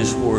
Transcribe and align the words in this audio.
Father, 0.00 0.16
we 0.16 0.29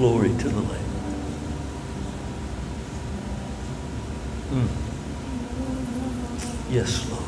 Glory 0.00 0.30
to 0.30 0.48
the 0.48 0.60
Lamb. 0.62 0.84
Mm. 4.50 4.68
Yes, 6.70 7.10
Lord. 7.10 7.24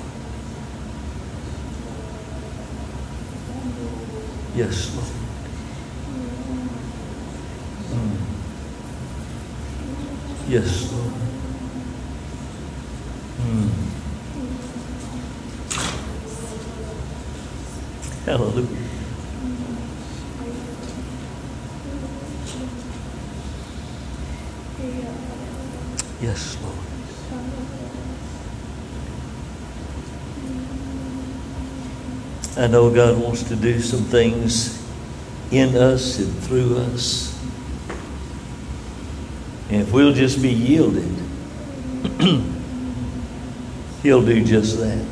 Yes, 4.57 4.97
Lord. 4.97 5.07
Mm. 7.93 8.17
Yes, 10.49 10.93
Lord. 10.93 11.15
Mm. 13.43 13.71
Hallelujah. 18.25 18.93
Yes, 26.23 26.57
Lord. 26.63 26.77
I 32.63 32.69
know 32.69 32.95
God 32.95 33.21
wants 33.21 33.43
to 33.45 33.57
do 33.57 33.81
some 33.81 34.05
things 34.05 34.81
in 35.51 35.77
us 35.77 36.21
and 36.21 36.33
through 36.45 36.77
us. 36.79 37.37
And 39.69 39.83
if 39.83 39.93
we'll 39.93 40.13
just 40.13 40.41
be 40.41 40.51
yielded, 40.51 41.13
He'll 44.03 44.23
do 44.23 44.45
just 44.45 44.79
that. 44.79 45.05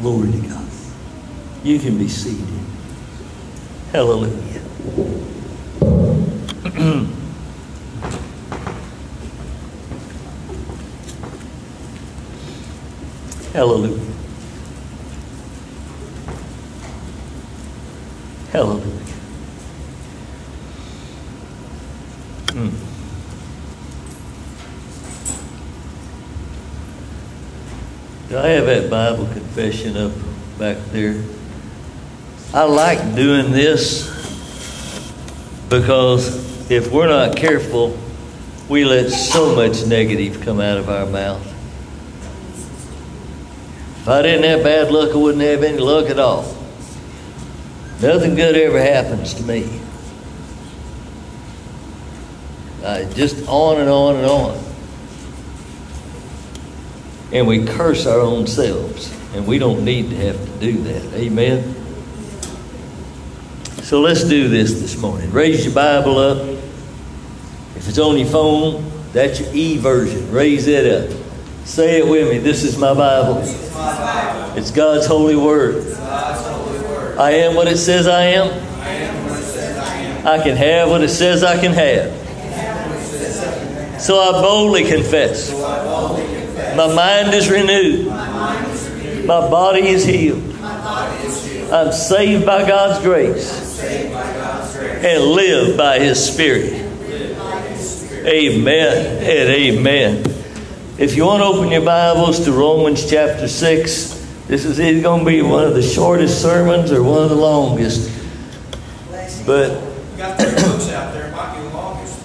Glory 0.00 0.32
to 0.32 0.38
God. 0.38 0.68
You 1.62 1.78
can 1.78 1.98
be 1.98 2.08
seated. 2.08 2.48
Hallelujah. 3.92 4.62
Hallelujah. 13.52 14.16
Hallelujah. 18.56 18.86
Mm. 22.46 22.72
Do 28.30 28.38
I 28.38 28.46
have 28.46 28.64
that 28.64 28.88
Bible 28.88 29.26
confession 29.26 29.98
up 29.98 30.12
back 30.58 30.78
there? 30.86 31.22
I 32.54 32.62
like 32.62 33.14
doing 33.14 33.50
this 33.52 34.08
because 35.68 36.70
if 36.70 36.90
we're 36.90 37.08
not 37.08 37.36
careful, 37.36 37.98
we 38.70 38.86
let 38.86 39.10
so 39.10 39.54
much 39.54 39.84
negative 39.84 40.40
come 40.40 40.60
out 40.60 40.78
of 40.78 40.88
our 40.88 41.04
mouth. 41.04 41.46
If 44.00 44.08
I 44.08 44.22
didn't 44.22 44.44
have 44.44 44.62
bad 44.62 44.90
luck, 44.90 45.12
I 45.12 45.16
wouldn't 45.18 45.44
have 45.44 45.62
any 45.62 45.76
luck 45.76 46.08
at 46.08 46.18
all. 46.18 46.55
Nothing 48.00 48.34
good 48.34 48.56
ever 48.56 48.78
happens 48.78 49.32
to 49.34 49.42
me. 49.42 49.80
Uh, 52.82 53.04
just 53.14 53.48
on 53.48 53.80
and 53.80 53.88
on 53.88 54.16
and 54.16 54.26
on. 54.26 54.64
And 57.32 57.46
we 57.46 57.64
curse 57.64 58.06
our 58.06 58.20
own 58.20 58.46
selves. 58.46 59.12
And 59.34 59.46
we 59.46 59.58
don't 59.58 59.84
need 59.84 60.10
to 60.10 60.16
have 60.16 60.36
to 60.36 60.60
do 60.60 60.82
that. 60.82 61.14
Amen. 61.14 61.74
So 63.82 64.00
let's 64.00 64.24
do 64.24 64.48
this 64.48 64.80
this 64.80 64.96
morning. 64.98 65.30
Raise 65.32 65.64
your 65.64 65.74
Bible 65.74 66.18
up. 66.18 66.38
If 67.76 67.88
it's 67.88 67.98
on 67.98 68.18
your 68.18 68.28
phone, 68.28 68.90
that's 69.12 69.40
your 69.40 69.54
e 69.54 69.78
version. 69.78 70.30
Raise 70.30 70.66
it 70.66 70.86
up. 70.86 71.16
Say 71.64 71.98
it 71.98 72.06
with 72.06 72.30
me. 72.30 72.38
This 72.38 72.62
is 72.62 72.76
my 72.78 72.94
Bible. 72.94 73.40
It's 74.56 74.70
God's 74.70 75.06
holy 75.06 75.36
word. 75.36 75.84
I 77.18 77.32
am 77.32 77.54
what 77.54 77.66
it 77.68 77.78
says 77.78 78.06
I 78.06 78.22
am. 78.24 78.48
I 80.26 80.42
can 80.42 80.56
have 80.56 80.90
what 80.90 81.02
it 81.02 81.08
says 81.08 81.42
I 81.42 81.58
can 81.60 81.72
have. 81.72 82.12
So 84.00 84.18
I 84.18 84.32
boldly 84.42 84.84
confess. 84.84 85.50
My 86.76 86.94
mind 86.94 87.32
is 87.34 87.48
renewed. 87.50 88.06
My 88.06 89.48
body 89.48 89.88
is 89.88 90.04
healed. 90.04 90.42
I'm 91.72 91.92
saved 91.92 92.44
by 92.44 92.66
God's 92.66 93.02
grace 93.02 93.80
and 93.82 95.24
live 95.24 95.76
by 95.76 95.98
His 95.98 96.32
Spirit. 96.32 96.72
Amen 98.26 99.18
and 99.18 99.48
amen. 99.50 100.24
If 100.98 101.16
you 101.16 101.24
want 101.24 101.42
to 101.42 101.46
open 101.46 101.70
your 101.70 101.84
Bibles 101.84 102.44
to 102.44 102.52
Romans 102.52 103.08
chapter 103.08 103.48
6, 103.48 104.15
this 104.46 104.64
is 104.64 104.78
either 104.78 105.02
going 105.02 105.24
to 105.24 105.26
be 105.26 105.42
one 105.42 105.64
of 105.64 105.74
the 105.74 105.82
shortest 105.82 106.40
sermons 106.40 106.92
or 106.92 107.02
one 107.02 107.22
of 107.22 107.30
the 107.30 107.36
longest. 107.36 108.12
But 109.44 109.80
got 110.16 110.38
three 110.38 110.50
books 110.50 110.88
out 110.90 111.12
there, 111.14 111.30
might 111.32 111.56
be 111.56 111.62
the 111.62 111.74
longest. 111.74 112.24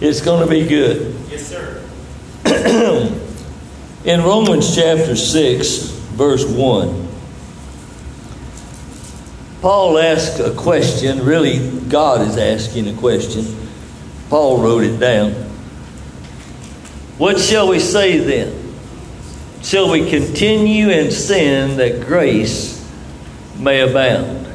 it's 0.00 0.20
going 0.20 0.44
to 0.44 0.50
be 0.50 0.66
good. 0.66 1.14
Yes, 1.28 1.46
sir. 1.46 1.82
In 4.04 4.22
Romans 4.22 4.74
chapter 4.74 5.16
6, 5.16 5.78
verse 6.14 6.44
1, 6.44 7.08
Paul 9.60 9.98
asks 9.98 10.38
a 10.38 10.54
question. 10.54 11.24
Really, 11.24 11.80
God 11.88 12.20
is 12.20 12.36
asking 12.36 12.88
a 12.88 12.94
question. 12.94 13.44
Paul 14.28 14.62
wrote 14.62 14.84
it 14.84 14.98
down. 14.98 15.32
What 17.18 17.40
shall 17.40 17.68
we 17.68 17.80
say 17.80 18.18
then? 18.18 18.65
Shall 19.66 19.90
we 19.90 20.08
continue 20.08 20.90
in 20.90 21.10
sin 21.10 21.78
that 21.78 22.06
grace 22.06 22.88
may 23.58 23.80
abound? 23.80 24.46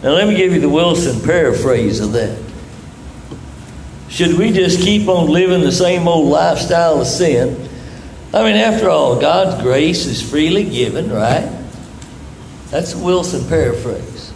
Now, 0.00 0.10
let 0.10 0.28
me 0.28 0.36
give 0.36 0.52
you 0.52 0.60
the 0.60 0.68
Wilson 0.68 1.20
paraphrase 1.20 1.98
of 1.98 2.12
that. 2.12 2.40
Should 4.08 4.38
we 4.38 4.52
just 4.52 4.78
keep 4.78 5.08
on 5.08 5.28
living 5.28 5.62
the 5.62 5.72
same 5.72 6.06
old 6.06 6.28
lifestyle 6.28 7.00
of 7.00 7.08
sin? 7.08 7.68
I 8.32 8.44
mean, 8.44 8.54
after 8.54 8.88
all, 8.88 9.20
God's 9.20 9.60
grace 9.60 10.06
is 10.06 10.22
freely 10.22 10.62
given, 10.62 11.10
right? 11.10 11.50
That's 12.70 12.94
a 12.94 12.98
Wilson 12.98 13.48
paraphrase. 13.48 14.32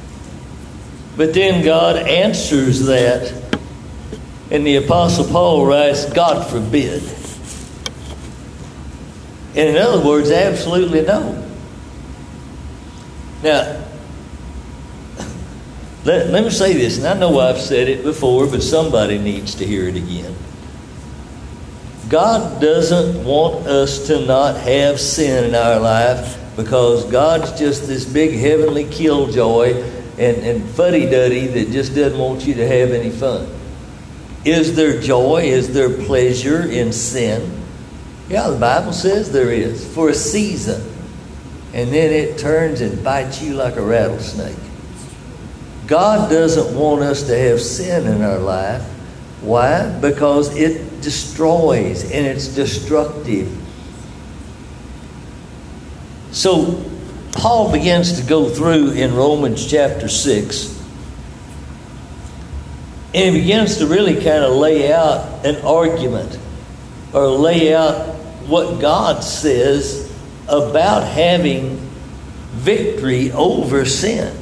But 1.17 1.33
then 1.33 1.65
God 1.65 1.95
answers 1.95 2.87
that, 2.87 3.33
and 4.51 4.67
the 4.67 4.75
Apostle 4.75 5.27
Paul 5.27 5.65
writes, 5.65 6.13
God 6.13 6.45
forbid. 6.51 7.18
And 9.51 9.69
in 9.71 9.77
other 9.77 10.05
words, 10.05 10.31
absolutely 10.31 11.03
no. 11.03 11.45
Now, 13.43 13.85
let, 16.05 16.29
let 16.29 16.45
me 16.45 16.51
say 16.51 16.75
this, 16.75 16.99
and 16.99 17.07
I 17.07 17.15
know 17.15 17.39
I've 17.39 17.61
said 17.61 17.89
it 17.89 18.03
before, 18.03 18.47
but 18.47 18.63
somebody 18.63 19.19
needs 19.19 19.55
to 19.57 19.67
hear 19.67 19.89
it 19.89 19.97
again. 19.97 20.35
God 22.09 22.61
doesn't 22.61 23.25
want 23.25 23.67
us 23.67 24.07
to 24.07 24.25
not 24.25 24.57
have 24.57 24.99
sin 24.99 25.45
in 25.45 25.55
our 25.55 25.79
life 25.79 26.39
because 26.57 27.05
God's 27.11 27.57
just 27.59 27.87
this 27.87 28.05
big 28.05 28.39
heavenly 28.39 28.85
killjoy 28.85 29.75
and, 30.19 30.37
and 30.39 30.69
fuddy 30.71 31.09
duddy 31.09 31.47
that 31.47 31.71
just 31.71 31.95
doesn't 31.95 32.19
want 32.19 32.47
you 32.47 32.55
to 32.55 32.67
have 32.67 32.91
any 32.91 33.11
fun. 33.11 33.49
Is 34.45 34.75
there 34.75 35.01
joy? 35.01 35.43
Is 35.45 35.73
there 35.73 35.91
pleasure 35.91 36.63
in 36.63 36.93
sin? 36.93 37.58
Yeah, 38.29 38.49
the 38.49 38.59
Bible 38.59 38.93
says 38.93 39.33
there 39.33 39.51
is 39.51 39.87
for 39.95 40.11
a 40.11 40.15
season. 40.15 40.83
And 41.73 41.93
then 41.93 42.13
it 42.13 42.39
turns 42.39 42.81
and 42.81 43.03
bites 43.05 43.43
you 43.43 43.55
like 43.55 43.77
a 43.77 43.83
rattlesnake. 43.83 44.57
God 45.87 46.31
doesn't 46.31 46.77
want 46.77 47.03
us 47.03 47.25
to 47.25 47.39
have 47.39 47.61
sin 47.61 48.07
in 48.07 48.23
our 48.23 48.39
life. 48.39 48.83
Why? 49.41 49.91
Because 50.01 50.55
it 50.57 51.01
destroys 51.01 52.05
and 52.05 52.27
it's 52.27 52.49
destructive. 52.49 53.51
So, 56.33 56.85
Paul 57.33 57.73
begins 57.73 58.21
to 58.21 58.27
go 58.27 58.49
through 58.49 58.93
in 58.93 59.15
Romans 59.15 59.67
chapter 59.71 60.09
6 60.09 60.79
and 63.15 63.35
he 63.35 63.41
begins 63.41 63.79
to 63.79 63.87
really 63.87 64.15
kind 64.15 64.45
of 64.45 64.55
lay 64.55 64.93
out 64.93 65.45
an 65.47 65.57
argument 65.65 66.39
or 67.15 67.27
lay 67.29 67.75
out 67.75 68.18
what 68.49 68.81
God 68.81 69.23
says 69.23 70.11
about 70.49 71.07
having 71.07 71.77
victory 72.53 73.31
over 73.33 73.85
sin. 73.85 74.35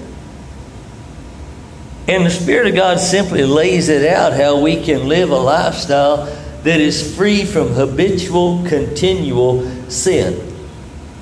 And 2.08 2.24
the 2.24 2.30
Spirit 2.30 2.68
of 2.68 2.74
God 2.76 3.00
simply 3.00 3.44
lays 3.44 3.88
it 3.88 4.08
out 4.08 4.32
how 4.32 4.60
we 4.60 4.82
can 4.82 5.08
live 5.08 5.30
a 5.30 5.36
lifestyle 5.36 6.26
that 6.62 6.80
is 6.80 7.16
free 7.16 7.44
from 7.44 7.68
habitual, 7.68 8.64
continual 8.66 9.68
sin. 9.90 10.34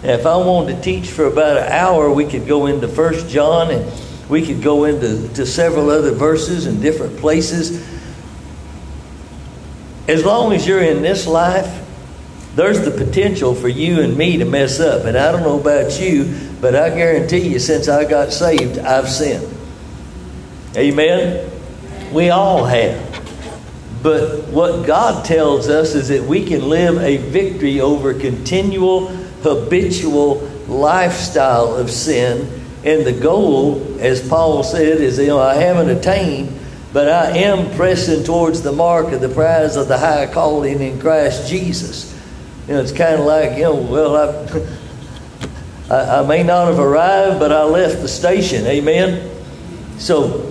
Now, 0.03 0.11
if 0.11 0.27
I 0.27 0.37
wanted 0.37 0.77
to 0.77 0.83
teach 0.83 1.09
for 1.09 1.25
about 1.25 1.57
an 1.57 1.73
hour, 1.73 2.13
we 2.13 2.27
could 2.27 2.47
go 2.47 2.67
into 2.67 2.87
First 2.89 3.31
John 3.31 3.71
and 3.71 3.91
we 4.29 4.45
could 4.45 4.63
go 4.63 4.85
into 4.85 5.29
to 5.35 5.47
several 5.47 5.89
other 5.89 6.13
verses 6.13 6.67
in 6.67 6.81
different 6.81 7.19
places. 7.19 7.83
As 10.07 10.23
long 10.23 10.53
as 10.53 10.67
you're 10.67 10.83
in 10.83 11.01
this 11.01 11.27
life, 11.27 11.84
there's 12.55 12.85
the 12.85 12.91
potential 12.91 13.55
for 13.55 13.69
you 13.69 14.01
and 14.01 14.17
me 14.17 14.39
to 14.39 14.45
mess 14.45 14.81
up. 14.81 15.05
And 15.05 15.17
I 15.17 15.33
don't 15.33 15.43
know 15.43 15.59
about 15.59 16.01
you, 16.01 16.39
but 16.61 16.75
I 16.75 16.91
guarantee 16.91 17.49
you, 17.49 17.59
since 17.59 17.89
I 17.89 18.05
got 18.05 18.33
saved, 18.33 18.79
I've 18.79 19.09
sinned. 19.09 19.53
Amen? 20.77 21.51
We 22.13 22.31
all 22.31 22.65
have. 22.65 23.13
But 24.03 24.49
what 24.49 24.87
God 24.87 25.25
tells 25.25 25.69
us 25.69 25.95
is 25.95 26.09
that 26.09 26.23
we 26.25 26.45
can 26.45 26.69
live 26.69 26.99
a 26.99 27.17
victory 27.17 27.81
over 27.81 28.15
continual, 28.15 29.09
habitual 29.43 30.37
lifestyle 30.69 31.75
of 31.75 31.91
sin 31.91 32.65
and 32.85 33.07
the 33.07 33.13
goal, 33.13 33.97
as 33.99 34.27
Paul 34.29 34.63
said, 34.63 35.01
is 35.01 35.19
you 35.19 35.29
know, 35.29 35.41
I 35.41 35.55
haven't 35.55 35.89
attained, 35.89 36.55
but 36.93 37.09
I 37.09 37.39
am 37.39 37.75
pressing 37.77 38.25
towards 38.25 38.61
the 38.61 38.73
mark 38.73 39.13
of 39.13 39.23
the 39.23 39.31
prize 39.31 39.77
of 39.77 39.89
the 39.89 39.97
high 39.97 40.27
calling 40.27 40.83
in 40.83 41.01
Christ 41.01 41.49
Jesus. 41.49 42.14
You 42.67 42.75
know, 42.75 42.81
it's 42.81 42.93
kind 42.93 43.21
of 43.21 43.27
like, 43.27 43.57
you 43.57 43.65
know, 43.65 43.75
well, 43.75 44.17
I, 44.17 45.95
I, 45.95 46.21
I 46.21 46.27
may 46.27 46.43
not 46.43 46.69
have 46.69 46.79
arrived, 46.79 47.39
but 47.39 47.53
I 47.53 47.65
left 47.65 48.01
the 48.01 48.09
station. 48.09 48.67
Amen? 48.67 49.31
So, 49.99 50.51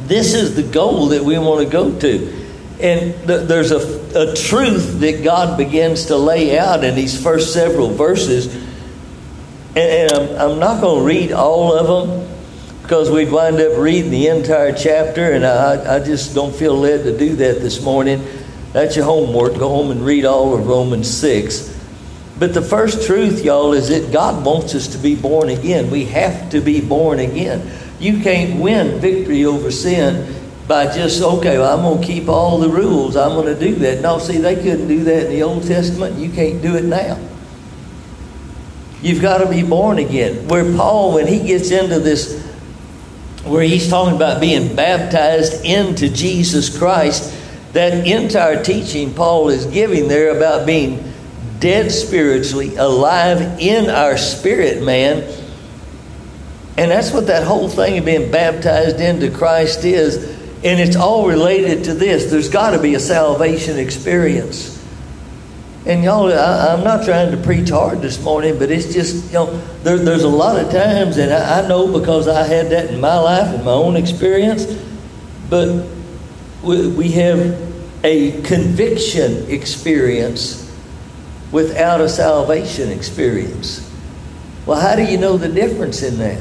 this 0.00 0.34
is 0.34 0.54
the 0.54 0.62
goal 0.62 1.08
that 1.08 1.24
we 1.24 1.38
want 1.38 1.64
to 1.64 1.70
go 1.70 1.98
to. 1.98 2.46
And 2.80 3.14
th- 3.26 3.48
there's 3.48 3.72
a, 3.72 4.30
a 4.30 4.34
truth 4.34 5.00
that 5.00 5.24
God 5.24 5.56
begins 5.56 6.06
to 6.06 6.16
lay 6.16 6.58
out 6.58 6.84
in 6.84 6.94
these 6.94 7.20
first 7.20 7.52
several 7.52 7.88
verses 7.90 8.66
and, 9.76 10.10
and 10.10 10.12
I'm, 10.12 10.52
I'm 10.52 10.58
not 10.58 10.80
going 10.80 11.00
to 11.00 11.06
read 11.06 11.32
all 11.32 11.74
of 11.74 12.08
them 12.08 12.26
because 12.80 13.10
we'd 13.10 13.30
wind 13.30 13.60
up 13.60 13.76
reading 13.76 14.10
the 14.10 14.28
entire 14.28 14.72
chapter, 14.72 15.32
and 15.32 15.44
I, 15.44 15.96
I 15.96 15.98
just 15.98 16.34
don't 16.34 16.54
feel 16.54 16.74
led 16.74 17.02
to 17.04 17.16
do 17.16 17.36
that 17.36 17.60
this 17.60 17.82
morning. 17.82 18.24
That's 18.76 18.94
your 18.94 19.06
homework. 19.06 19.54
Go 19.54 19.70
home 19.70 19.90
and 19.90 20.04
read 20.04 20.26
all 20.26 20.52
of 20.52 20.66
Romans 20.66 21.10
6. 21.10 21.74
But 22.38 22.52
the 22.52 22.60
first 22.60 23.06
truth, 23.06 23.42
y'all, 23.42 23.72
is 23.72 23.88
that 23.88 24.12
God 24.12 24.44
wants 24.44 24.74
us 24.74 24.88
to 24.88 24.98
be 24.98 25.14
born 25.14 25.48
again. 25.48 25.90
We 25.90 26.04
have 26.04 26.50
to 26.50 26.60
be 26.60 26.82
born 26.82 27.18
again. 27.18 27.70
You 27.98 28.20
can't 28.20 28.60
win 28.60 29.00
victory 29.00 29.46
over 29.46 29.70
sin 29.70 30.30
by 30.68 30.94
just, 30.94 31.22
okay, 31.22 31.56
well, 31.56 31.74
I'm 31.74 31.84
going 31.84 32.02
to 32.02 32.06
keep 32.06 32.28
all 32.28 32.58
the 32.58 32.68
rules. 32.68 33.16
I'm 33.16 33.30
going 33.30 33.46
to 33.46 33.58
do 33.58 33.76
that. 33.76 34.02
No, 34.02 34.18
see, 34.18 34.36
they 34.36 34.56
couldn't 34.56 34.88
do 34.88 35.04
that 35.04 35.24
in 35.24 35.30
the 35.30 35.42
Old 35.42 35.66
Testament. 35.66 36.18
You 36.18 36.28
can't 36.28 36.60
do 36.60 36.76
it 36.76 36.84
now. 36.84 37.18
You've 39.00 39.22
got 39.22 39.38
to 39.38 39.48
be 39.48 39.62
born 39.62 39.96
again. 39.96 40.48
Where 40.48 40.70
Paul, 40.76 41.14
when 41.14 41.26
he 41.26 41.46
gets 41.46 41.70
into 41.70 41.98
this, 41.98 42.44
where 43.42 43.62
he's 43.62 43.88
talking 43.88 44.16
about 44.16 44.38
being 44.38 44.76
baptized 44.76 45.64
into 45.64 46.10
Jesus 46.10 46.76
Christ, 46.76 47.32
that 47.76 48.06
entire 48.06 48.64
teaching 48.64 49.12
Paul 49.12 49.50
is 49.50 49.66
giving 49.66 50.08
there 50.08 50.34
about 50.34 50.66
being 50.66 51.12
dead 51.60 51.92
spiritually, 51.92 52.74
alive 52.76 53.60
in 53.60 53.90
our 53.90 54.16
spirit 54.16 54.82
man. 54.82 55.22
And 56.78 56.90
that's 56.90 57.12
what 57.12 57.26
that 57.26 57.44
whole 57.44 57.68
thing 57.68 57.98
of 57.98 58.06
being 58.06 58.30
baptized 58.30 58.98
into 58.98 59.30
Christ 59.30 59.84
is. 59.84 60.16
And 60.64 60.80
it's 60.80 60.96
all 60.96 61.28
related 61.28 61.84
to 61.84 61.92
this. 61.92 62.30
There's 62.30 62.48
got 62.48 62.70
to 62.70 62.80
be 62.80 62.94
a 62.94 63.00
salvation 63.00 63.78
experience. 63.78 64.72
And 65.84 66.02
y'all, 66.02 66.32
I, 66.32 66.72
am 66.72 66.82
not 66.82 67.04
trying 67.04 67.30
to 67.30 67.36
preach 67.36 67.68
hard 67.68 68.00
this 68.00 68.18
morning, 68.22 68.58
but 68.58 68.70
it's 68.70 68.90
just, 68.90 69.26
you 69.26 69.34
know, 69.34 69.58
there, 69.82 69.98
there's 69.98 70.24
a 70.24 70.28
lot 70.28 70.58
of 70.58 70.72
times, 70.72 71.18
and 71.18 71.30
I, 71.30 71.62
I, 71.62 71.68
know 71.68 71.92
because 71.96 72.26
I 72.26 72.42
had 72.42 72.70
that 72.70 72.90
in 72.90 73.00
my 73.00 73.18
life 73.18 73.54
and 73.54 73.64
my 73.64 73.72
own 73.72 73.96
experience, 73.96 74.64
but 75.50 75.86
we, 76.62 76.88
we 76.88 77.12
have 77.12 77.65
a 78.06 78.40
conviction 78.42 79.50
experience 79.50 80.62
without 81.50 82.00
a 82.00 82.08
salvation 82.08 82.90
experience. 82.90 83.82
Well, 84.64 84.80
how 84.80 84.96
do 84.96 85.02
you 85.02 85.18
know 85.18 85.36
the 85.36 85.48
difference 85.48 86.02
in 86.02 86.18
that? 86.18 86.40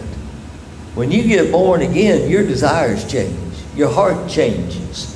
When 0.95 1.12
you 1.12 1.24
get 1.24 1.51
born 1.51 1.81
again, 1.81 2.29
your 2.29 2.43
desires 2.43 3.10
change, 3.12 3.57
your 3.75 3.89
heart 3.89 4.29
changes. 4.29 5.12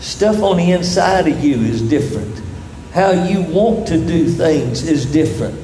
Stuff 0.00 0.42
on 0.42 0.56
the 0.58 0.72
inside 0.72 1.26
of 1.28 1.42
you 1.42 1.56
is 1.56 1.80
different 1.80 2.42
how 2.92 3.12
you 3.12 3.42
want 3.42 3.86
to 3.86 3.96
do 3.96 4.28
things 4.28 4.82
is 4.82 5.06
different. 5.06 5.56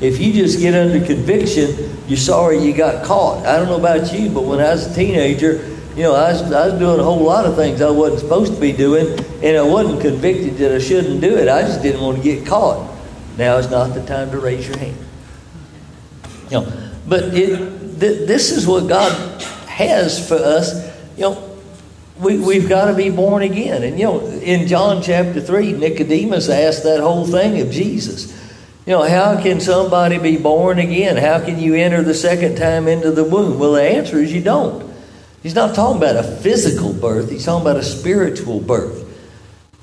If 0.00 0.18
you 0.18 0.32
just 0.32 0.58
get 0.58 0.74
under 0.74 1.04
conviction, 1.04 1.98
you're 2.08 2.16
sorry 2.16 2.58
you 2.58 2.72
got 2.72 3.04
caught. 3.04 3.46
I 3.46 3.56
don't 3.56 3.66
know 3.66 3.78
about 3.78 4.12
you, 4.12 4.30
but 4.30 4.44
when 4.44 4.58
I 4.58 4.72
was 4.72 4.90
a 4.90 4.94
teenager, 4.94 5.58
you 5.96 6.04
know, 6.04 6.14
I 6.14 6.32
was, 6.32 6.52
I 6.52 6.68
was 6.68 6.78
doing 6.78 6.98
a 6.98 7.02
whole 7.02 7.22
lot 7.22 7.44
of 7.44 7.54
things 7.54 7.82
I 7.82 7.90
wasn't 7.90 8.20
supposed 8.20 8.54
to 8.54 8.60
be 8.60 8.72
doing, 8.72 9.18
and 9.42 9.56
I 9.56 9.62
wasn't 9.62 10.00
convicted 10.00 10.56
that 10.58 10.72
I 10.72 10.78
shouldn't 10.78 11.20
do 11.20 11.36
it. 11.36 11.48
I 11.48 11.62
just 11.62 11.82
didn't 11.82 12.00
want 12.00 12.16
to 12.16 12.22
get 12.22 12.46
caught. 12.46 12.90
Now 13.36 13.56
is 13.58 13.70
not 13.70 13.94
the 13.94 14.04
time 14.04 14.30
to 14.30 14.38
raise 14.38 14.66
your 14.66 14.78
hand. 14.78 14.96
You 16.50 16.60
know, 16.60 16.90
but 17.06 17.34
it, 17.34 17.58
th- 18.00 18.26
this 18.26 18.50
is 18.50 18.66
what 18.66 18.88
God 18.88 19.12
has 19.66 20.26
for 20.26 20.36
us. 20.36 20.90
You 21.16 21.22
know, 21.22 21.58
we, 22.18 22.38
we've 22.38 22.68
got 22.68 22.86
to 22.86 22.94
be 22.94 23.10
born 23.10 23.42
again. 23.42 23.82
And, 23.82 23.98
you 23.98 24.04
know, 24.04 24.26
in 24.26 24.66
John 24.68 25.02
chapter 25.02 25.40
3, 25.40 25.72
Nicodemus 25.72 26.48
asked 26.48 26.84
that 26.84 27.00
whole 27.00 27.26
thing 27.26 27.60
of 27.60 27.70
Jesus. 27.70 28.32
You 28.86 28.94
know, 28.94 29.02
how 29.02 29.40
can 29.40 29.60
somebody 29.60 30.18
be 30.18 30.36
born 30.36 30.78
again? 30.78 31.16
How 31.16 31.44
can 31.44 31.58
you 31.58 31.74
enter 31.74 32.02
the 32.02 32.14
second 32.14 32.56
time 32.56 32.88
into 32.88 33.10
the 33.10 33.24
womb? 33.24 33.58
Well, 33.58 33.72
the 33.72 33.82
answer 33.82 34.18
is 34.18 34.32
you 34.32 34.42
don't. 34.42 34.91
He's 35.42 35.54
not 35.54 35.74
talking 35.74 35.96
about 35.96 36.16
a 36.16 36.22
physical 36.22 36.92
birth, 36.92 37.30
he's 37.30 37.44
talking 37.44 37.62
about 37.62 37.76
a 37.76 37.82
spiritual 37.82 38.60
birth. 38.60 39.02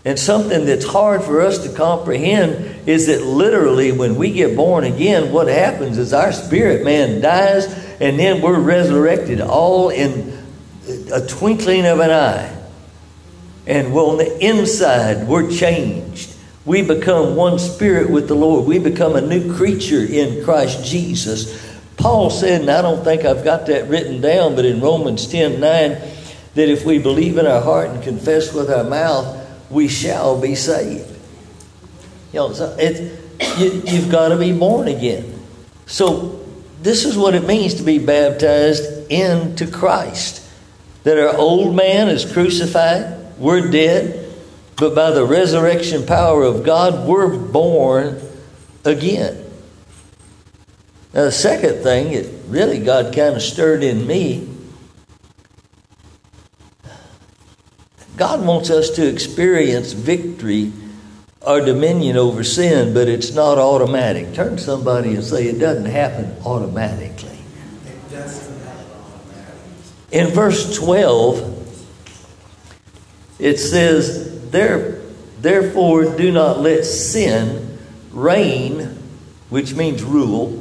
And 0.06 0.18
something 0.18 0.66
that's 0.66 0.86
hard 0.86 1.24
for 1.24 1.42
us 1.42 1.60
to 1.60 1.76
comprehend 1.76 2.88
is 2.88 3.08
that 3.08 3.22
literally 3.22 3.92
when 3.92 4.16
we 4.16 4.32
get 4.32 4.56
born 4.56 4.86
again, 4.86 5.32
what 5.34 5.48
happens 5.48 5.98
is 5.98 6.14
our 6.14 6.32
spirit 6.32 6.86
man 6.86 7.20
dies 7.20 7.68
and 8.00 8.18
then 8.18 8.42
we're 8.42 8.60
resurrected 8.60 9.42
all 9.42 9.90
in 9.90 10.38
a 11.14 11.26
twinkling 11.28 11.86
of 11.86 12.00
an 12.00 12.12
eye. 12.12 12.56
And 13.68 13.94
on 13.94 14.18
the 14.18 14.38
inside, 14.40 15.28
we're 15.28 15.52
changed. 15.52 16.34
We 16.66 16.82
become 16.82 17.36
one 17.36 17.60
spirit 17.60 18.10
with 18.10 18.28
the 18.28 18.36
Lord. 18.36 18.66
We 18.66 18.80
become 18.80 19.16
a 19.16 19.22
new 19.22 19.56
creature 19.56 20.04
in 20.04 20.44
Christ 20.44 20.84
Jesus. 20.86 21.69
Paul 22.00 22.30
said, 22.30 22.62
and 22.62 22.70
I 22.70 22.82
don't 22.82 23.04
think 23.04 23.26
I've 23.26 23.44
got 23.44 23.66
that 23.66 23.90
written 23.90 24.22
down, 24.22 24.56
but 24.56 24.66
in 24.66 24.80
Romans 24.80 25.28
10 25.28 25.60
9, 25.60 25.92
that 26.56 26.70
if 26.70 26.86
we 26.86 26.98
believe 26.98 27.38
in 27.38 27.46
our 27.46 27.62
heart 27.62 27.90
and 27.90 28.02
confess 28.02 28.54
with 28.54 28.72
our 28.72 28.86
mouth, 28.86 29.46
we 29.70 29.90
shall 29.90 30.40
be 30.40 30.56
saved. 30.56 31.08
You 32.32 32.40
know, 32.40 32.54
so 32.54 32.74
it, 32.80 33.20
you, 33.58 33.84
you've 33.86 34.10
got 34.10 34.30
to 34.30 34.38
be 34.38 34.54
born 34.54 34.88
again. 34.88 35.40
So, 35.88 36.38
this 36.82 37.04
is 37.04 37.18
what 37.18 37.36
it 37.36 37.46
means 37.46 37.76
to 37.76 37.84
be 37.84 38.00
baptized 38.00 39.12
into 39.12 39.68
Christ 39.68 40.50
that 41.04 41.18
our 41.18 41.36
old 41.36 41.76
man 41.76 42.08
is 42.08 42.32
crucified, 42.32 43.18
we're 43.38 43.70
dead, 43.70 44.34
but 44.78 44.96
by 44.96 45.12
the 45.12 45.26
resurrection 45.26 46.06
power 46.06 46.44
of 46.44 46.64
God, 46.64 47.08
we're 47.08 47.38
born 47.38 48.22
again. 48.86 49.49
Now, 51.14 51.24
the 51.24 51.32
second 51.32 51.82
thing, 51.82 52.14
it 52.14 52.32
really 52.48 52.80
God 52.80 53.16
kind 53.16 53.36
of 53.36 53.42
stirred 53.42 53.84
in 53.84 54.06
me. 54.06 54.48
God 58.16 58.46
wants 58.46 58.70
us 58.70 58.90
to 58.92 59.08
experience 59.08 59.94
victory 59.94 60.74
or 61.42 61.62
dominion 61.62 62.18
over 62.18 62.44
sin, 62.44 62.94
but 62.94 63.08
it's 63.08 63.34
not 63.34 63.58
automatic. 63.58 64.34
Turn 64.34 64.58
to 64.58 64.62
somebody 64.62 65.16
and 65.16 65.24
say, 65.24 65.48
It 65.48 65.58
doesn't 65.58 65.86
happen 65.86 66.36
automatically. 66.46 67.40
It 67.86 68.12
doesn't 68.12 68.60
happen 68.62 68.86
automatically. 68.92 70.20
In 70.20 70.28
verse 70.28 70.78
12, 70.78 71.60
it 73.40 73.58
says, 73.58 74.52
there, 74.52 75.00
Therefore, 75.40 76.18
do 76.18 76.32
not 76.32 76.60
let 76.60 76.84
sin 76.84 77.80
reign, 78.12 78.98
which 79.50 79.74
means 79.74 80.04
rule, 80.04 80.59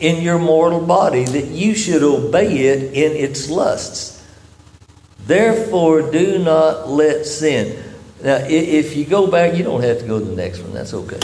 in 0.00 0.22
your 0.22 0.38
mortal 0.38 0.84
body, 0.84 1.24
that 1.24 1.46
you 1.46 1.74
should 1.74 2.02
obey 2.02 2.58
it 2.66 2.92
in 2.92 3.12
its 3.16 3.48
lusts. 3.48 4.22
Therefore, 5.20 6.10
do 6.10 6.38
not 6.38 6.88
let 6.88 7.26
sin. 7.26 7.82
Now, 8.22 8.36
if 8.36 8.96
you 8.96 9.04
go 9.04 9.26
back, 9.30 9.54
you 9.54 9.64
don't 9.64 9.82
have 9.82 9.98
to 10.00 10.06
go 10.06 10.18
to 10.18 10.24
the 10.24 10.36
next 10.36 10.60
one. 10.60 10.72
That's 10.72 10.94
okay. 10.94 11.20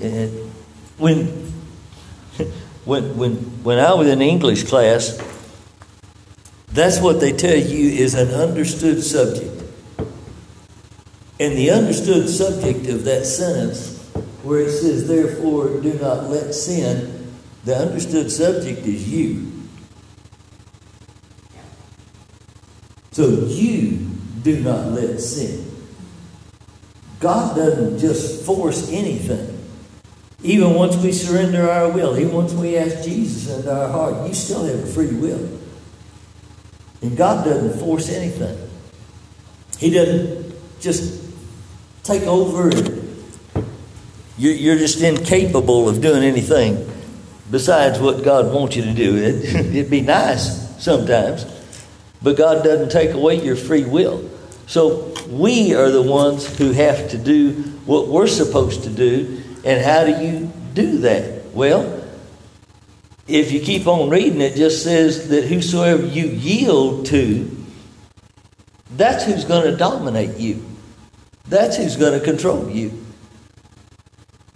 And 0.00 0.50
when, 0.98 1.26
when, 2.84 3.16
when, 3.16 3.34
when 3.62 3.78
I 3.78 3.94
was 3.94 4.08
in 4.08 4.20
English 4.20 4.64
class, 4.64 5.20
that's 6.68 7.00
what 7.00 7.20
they 7.20 7.32
tell 7.32 7.56
you 7.56 7.90
is 7.90 8.14
an 8.14 8.28
understood 8.28 9.02
subject. 9.02 9.62
And 11.38 11.56
the 11.56 11.70
understood 11.70 12.28
subject 12.28 12.86
of 12.88 13.04
that 13.04 13.24
sentence, 13.26 13.98
where 14.42 14.60
it 14.60 14.70
says, 14.70 15.06
therefore, 15.06 15.80
do 15.80 15.94
not 15.94 16.30
let 16.30 16.54
sin, 16.54 17.21
the 17.64 17.76
understood 17.76 18.30
subject 18.30 18.80
is 18.86 19.08
you. 19.08 19.50
So 23.12 23.28
you 23.28 23.98
do 24.42 24.60
not 24.60 24.88
let 24.88 25.20
sin. 25.20 25.70
God 27.20 27.54
doesn't 27.54 27.98
just 27.98 28.44
force 28.44 28.90
anything. 28.90 29.58
Even 30.42 30.74
once 30.74 30.96
we 30.96 31.12
surrender 31.12 31.70
our 31.70 31.88
will, 31.88 32.18
even 32.18 32.32
once 32.32 32.52
we 32.52 32.76
ask 32.76 33.04
Jesus 33.04 33.54
into 33.56 33.72
our 33.72 33.88
heart, 33.88 34.26
you 34.26 34.34
still 34.34 34.64
have 34.64 34.80
a 34.80 34.86
free 34.86 35.14
will. 35.14 35.60
And 37.00 37.16
God 37.16 37.44
doesn't 37.44 37.78
force 37.78 38.08
anything. 38.08 38.58
He 39.78 39.90
doesn't 39.90 40.54
just 40.80 41.22
take 42.02 42.22
over 42.22 42.70
you're 44.38 44.78
just 44.78 45.00
incapable 45.02 45.88
of 45.88 46.00
doing 46.00 46.24
anything 46.24 46.91
besides 47.52 48.00
what 48.00 48.24
God 48.24 48.52
wants 48.52 48.74
you 48.74 48.82
to 48.82 48.94
do. 48.94 49.16
It'd 49.16 49.90
be 49.90 50.00
nice 50.00 50.82
sometimes, 50.82 51.44
but 52.20 52.36
God 52.36 52.64
doesn't 52.64 52.90
take 52.90 53.12
away 53.12 53.40
your 53.40 53.54
free 53.54 53.84
will. 53.84 54.28
So 54.66 55.14
we 55.28 55.74
are 55.74 55.90
the 55.90 56.02
ones 56.02 56.58
who 56.58 56.72
have 56.72 57.10
to 57.10 57.18
do 57.18 57.52
what 57.84 58.08
we're 58.08 58.26
supposed 58.26 58.84
to 58.84 58.90
do. 58.90 59.42
And 59.64 59.84
how 59.84 60.04
do 60.04 60.24
you 60.24 60.50
do 60.72 60.98
that? 60.98 61.52
Well, 61.52 62.02
if 63.28 63.52
you 63.52 63.60
keep 63.60 63.86
on 63.86 64.08
reading, 64.08 64.40
it 64.40 64.56
just 64.56 64.82
says 64.82 65.28
that 65.28 65.44
whosoever 65.44 66.06
you 66.06 66.24
yield 66.26 67.06
to, 67.06 67.50
that's 68.96 69.24
who's 69.24 69.44
going 69.44 69.70
to 69.70 69.76
dominate 69.76 70.38
you. 70.38 70.64
That's 71.48 71.76
who's 71.76 71.96
going 71.96 72.18
to 72.18 72.24
control 72.24 72.70
you. 72.70 73.04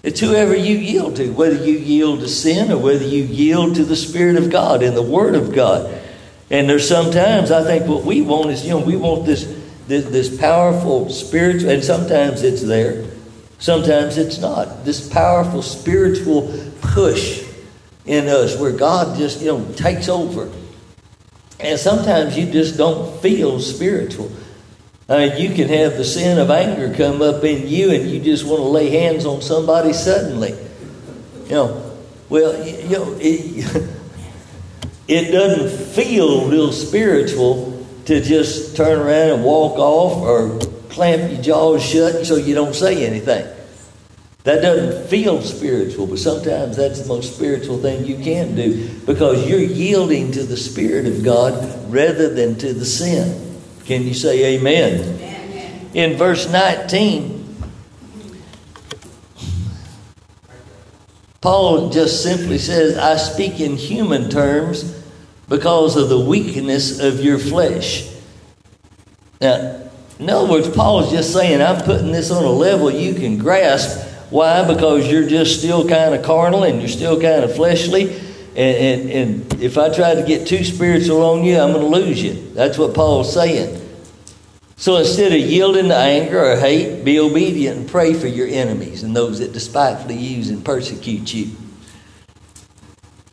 It's 0.02 0.20
whoever 0.20 0.54
you 0.54 0.76
yield 0.76 1.16
to, 1.16 1.32
whether 1.32 1.56
you 1.56 1.78
yield 1.78 2.20
to 2.20 2.28
sin 2.28 2.70
or 2.70 2.78
whether 2.78 3.04
you 3.04 3.24
yield 3.24 3.74
to 3.76 3.84
the 3.84 3.96
Spirit 3.96 4.36
of 4.36 4.50
God 4.50 4.82
and 4.82 4.96
the 4.96 5.02
Word 5.02 5.34
of 5.34 5.54
God. 5.54 6.02
And 6.50 6.68
there's 6.68 6.88
sometimes 6.88 7.50
I 7.50 7.64
think 7.64 7.88
what 7.88 8.04
we 8.04 8.20
want 8.22 8.50
is, 8.50 8.64
you 8.64 8.70
know, 8.70 8.78
we 8.78 8.96
want 8.96 9.26
this 9.26 9.44
this, 9.86 10.04
this 10.06 10.36
powerful 10.40 11.08
spiritual, 11.10 11.70
and 11.70 11.82
sometimes 11.82 12.42
it's 12.42 12.62
there, 12.62 13.06
sometimes 13.58 14.18
it's 14.18 14.38
not. 14.38 14.84
This 14.84 15.08
powerful 15.08 15.62
spiritual 15.62 16.52
push 16.80 17.44
in 18.04 18.28
us 18.28 18.58
where 18.58 18.72
God 18.72 19.16
just, 19.16 19.40
you 19.40 19.46
know, 19.46 19.72
takes 19.74 20.08
over. 20.08 20.50
And 21.58 21.78
sometimes 21.78 22.36
you 22.36 22.50
just 22.50 22.76
don't 22.76 23.20
feel 23.22 23.60
spiritual. 23.60 24.30
Mean, 25.08 25.36
you 25.38 25.54
can 25.54 25.68
have 25.68 25.96
the 25.96 26.04
sin 26.04 26.38
of 26.38 26.50
anger 26.50 26.92
come 26.92 27.22
up 27.22 27.44
in 27.44 27.68
you 27.68 27.92
and 27.92 28.10
you 28.10 28.20
just 28.20 28.44
want 28.44 28.58
to 28.58 28.66
lay 28.66 28.90
hands 28.90 29.24
on 29.24 29.40
somebody 29.40 29.92
suddenly. 29.92 30.52
You 31.44 31.50
know, 31.50 31.96
well, 32.28 32.66
you 32.66 32.88
know, 32.88 33.16
it, 33.20 33.88
it 35.08 35.30
doesn't 35.30 35.94
feel 35.94 36.48
real 36.48 36.72
spiritual 36.72 37.86
to 38.06 38.20
just 38.20 38.76
turn 38.76 38.98
around 38.98 39.30
and 39.30 39.44
walk 39.44 39.78
off 39.78 40.16
or 40.22 40.58
clamp 40.90 41.30
your 41.30 41.40
jaws 41.40 41.84
shut 41.84 42.26
so 42.26 42.34
you 42.34 42.56
don't 42.56 42.74
say 42.74 43.06
anything. 43.06 43.46
That 44.42 44.62
doesn't 44.62 45.08
feel 45.08 45.40
spiritual, 45.42 46.06
but 46.06 46.18
sometimes 46.18 46.76
that's 46.76 47.02
the 47.02 47.08
most 47.08 47.36
spiritual 47.36 47.78
thing 47.78 48.04
you 48.04 48.16
can 48.16 48.56
do 48.56 48.88
because 49.06 49.48
you're 49.48 49.60
yielding 49.60 50.32
to 50.32 50.42
the 50.42 50.56
Spirit 50.56 51.06
of 51.06 51.24
God 51.24 51.92
rather 51.92 52.32
than 52.32 52.56
to 52.58 52.72
the 52.72 52.84
sin. 52.84 53.45
Can 53.86 54.02
you 54.02 54.14
say 54.14 54.56
amen? 54.56 55.00
amen. 55.00 55.90
In 55.94 56.16
verse 56.16 56.50
19, 56.50 57.36
Paul 61.40 61.90
just 61.90 62.24
simply 62.24 62.58
says, 62.58 62.98
I 62.98 63.16
speak 63.16 63.60
in 63.60 63.76
human 63.76 64.28
terms 64.28 64.82
because 65.48 65.96
of 65.96 66.08
the 66.08 66.18
weakness 66.18 66.98
of 66.98 67.20
your 67.20 67.38
flesh. 67.38 68.12
Now, 69.40 69.88
in 70.18 70.28
other 70.28 70.50
words, 70.50 70.68
Paul 70.68 71.04
is 71.04 71.12
just 71.12 71.32
saying, 71.32 71.62
I'm 71.62 71.84
putting 71.84 72.10
this 72.10 72.32
on 72.32 72.42
a 72.42 72.50
level 72.50 72.90
you 72.90 73.14
can 73.14 73.38
grasp. 73.38 74.04
Why? 74.30 74.66
Because 74.66 75.08
you're 75.08 75.28
just 75.28 75.60
still 75.60 75.88
kind 75.88 76.12
of 76.12 76.24
carnal 76.24 76.64
and 76.64 76.80
you're 76.80 76.88
still 76.88 77.20
kind 77.20 77.44
of 77.44 77.54
fleshly. 77.54 78.20
And, 78.56 79.10
and, 79.10 79.10
and 79.10 79.62
if 79.62 79.76
I 79.76 79.94
try 79.94 80.14
to 80.14 80.22
get 80.22 80.48
too 80.48 80.64
spiritual 80.64 81.22
on 81.22 81.44
you, 81.44 81.58
I'm 81.58 81.72
going 81.72 81.90
to 81.90 81.98
lose 81.98 82.22
you. 82.22 82.32
That's 82.54 82.78
what 82.78 82.94
Paul's 82.94 83.32
saying. 83.32 83.82
So 84.76 84.96
instead 84.96 85.32
of 85.32 85.38
yielding 85.38 85.88
to 85.88 85.96
anger 85.96 86.52
or 86.52 86.56
hate, 86.56 87.04
be 87.04 87.20
obedient 87.20 87.78
and 87.78 87.88
pray 87.88 88.14
for 88.14 88.26
your 88.26 88.46
enemies 88.46 89.02
and 89.02 89.14
those 89.14 89.40
that 89.40 89.52
despitefully 89.52 90.16
use 90.16 90.48
and 90.48 90.64
persecute 90.64 91.34
you. 91.34 91.50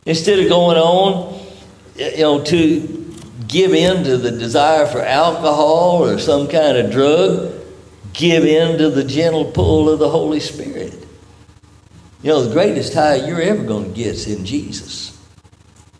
Instead 0.04 0.40
of 0.40 0.48
going 0.50 0.76
on 0.76 1.40
you 1.96 2.18
know, 2.18 2.44
to 2.44 3.14
give 3.48 3.72
in 3.72 4.04
to 4.04 4.18
the 4.18 4.30
desire 4.30 4.84
for 4.86 5.00
alcohol 5.00 6.04
or 6.04 6.18
some 6.18 6.48
kind 6.48 6.76
of 6.76 6.90
drug, 6.90 7.52
give 8.12 8.44
in 8.44 8.76
to 8.76 8.90
the 8.90 9.04
gentle 9.04 9.46
pull 9.46 9.88
of 9.88 9.98
the 9.98 10.10
Holy 10.10 10.40
Spirit. 10.40 10.94
You 12.24 12.30
know, 12.30 12.42
the 12.42 12.54
greatest 12.54 12.94
high 12.94 13.16
you're 13.16 13.42
ever 13.42 13.62
going 13.62 13.90
to 13.90 13.94
get 13.94 14.14
is 14.14 14.26
in 14.26 14.46
Jesus. 14.46 15.14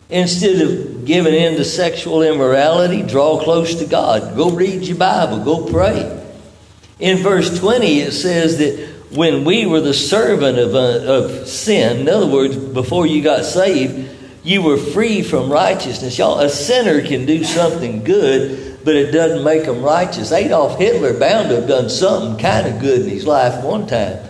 Instead 0.09 0.63
of 0.63 1.05
giving 1.05 1.35
in 1.35 1.57
to 1.57 1.67
sexual 1.67 2.23
immorality, 2.23 3.03
draw 3.03 3.39
close 3.45 3.75
to 3.75 3.85
God. 3.85 4.35
Go 4.35 4.51
read 4.51 4.85
your 4.85 4.97
Bible. 4.97 5.45
Go 5.45 5.71
pray. 5.71 6.25
In 6.99 7.19
verse 7.19 7.59
20, 7.61 8.01
it 8.01 8.13
says 8.13 8.57
that 8.57 8.95
when 9.15 9.45
we 9.45 9.67
were 9.67 9.83
the 9.83 9.93
servant 9.93 10.59
of, 10.59 10.75
uh, 10.75 11.13
of 11.13 11.47
sin, 11.47 12.01
in 12.01 12.09
other 12.09 12.27
words, 12.27 12.57
before 12.57 13.07
you 13.07 13.23
got 13.23 13.45
saved, 13.45 14.17
you 14.43 14.63
were 14.63 14.79
free 14.79 15.21
from 15.21 15.53
righteousness. 15.53 16.17
Y'all, 16.17 16.39
a 16.39 16.49
sinner 16.49 17.07
can 17.07 17.27
do 17.27 17.45
something 17.45 18.03
good, 18.03 18.79
but 18.83 18.97
it 18.97 19.11
doesn't 19.11 19.45
make 19.45 19.67
them 19.67 19.83
righteous. 19.83 20.33
Adolf 20.33 20.79
Hitler 20.79 21.19
bound 21.19 21.51
to 21.51 21.57
have 21.57 21.69
done 21.69 21.91
something 21.91 22.39
kind 22.43 22.67
of 22.67 22.81
good 22.81 23.03
in 23.03 23.11
his 23.11 23.27
life 23.27 23.63
one 23.63 23.87
time. 23.87 24.25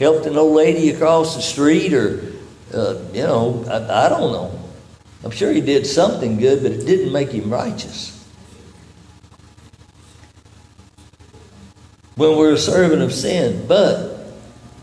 Helped 0.00 0.24
an 0.24 0.38
old 0.38 0.56
lady 0.56 0.88
across 0.88 1.36
the 1.36 1.42
street, 1.42 1.92
or, 1.92 2.32
uh, 2.72 2.98
you 3.12 3.22
know, 3.22 3.66
I, 3.68 4.06
I 4.06 4.08
don't 4.08 4.32
know. 4.32 4.58
I'm 5.22 5.30
sure 5.30 5.52
he 5.52 5.60
did 5.60 5.86
something 5.86 6.38
good, 6.38 6.62
but 6.62 6.72
it 6.72 6.86
didn't 6.86 7.12
make 7.12 7.30
him 7.30 7.52
righteous. 7.52 8.16
When 12.16 12.38
we're 12.38 12.54
a 12.54 12.58
servant 12.58 13.02
of 13.02 13.12
sin, 13.12 13.66
but 13.68 14.10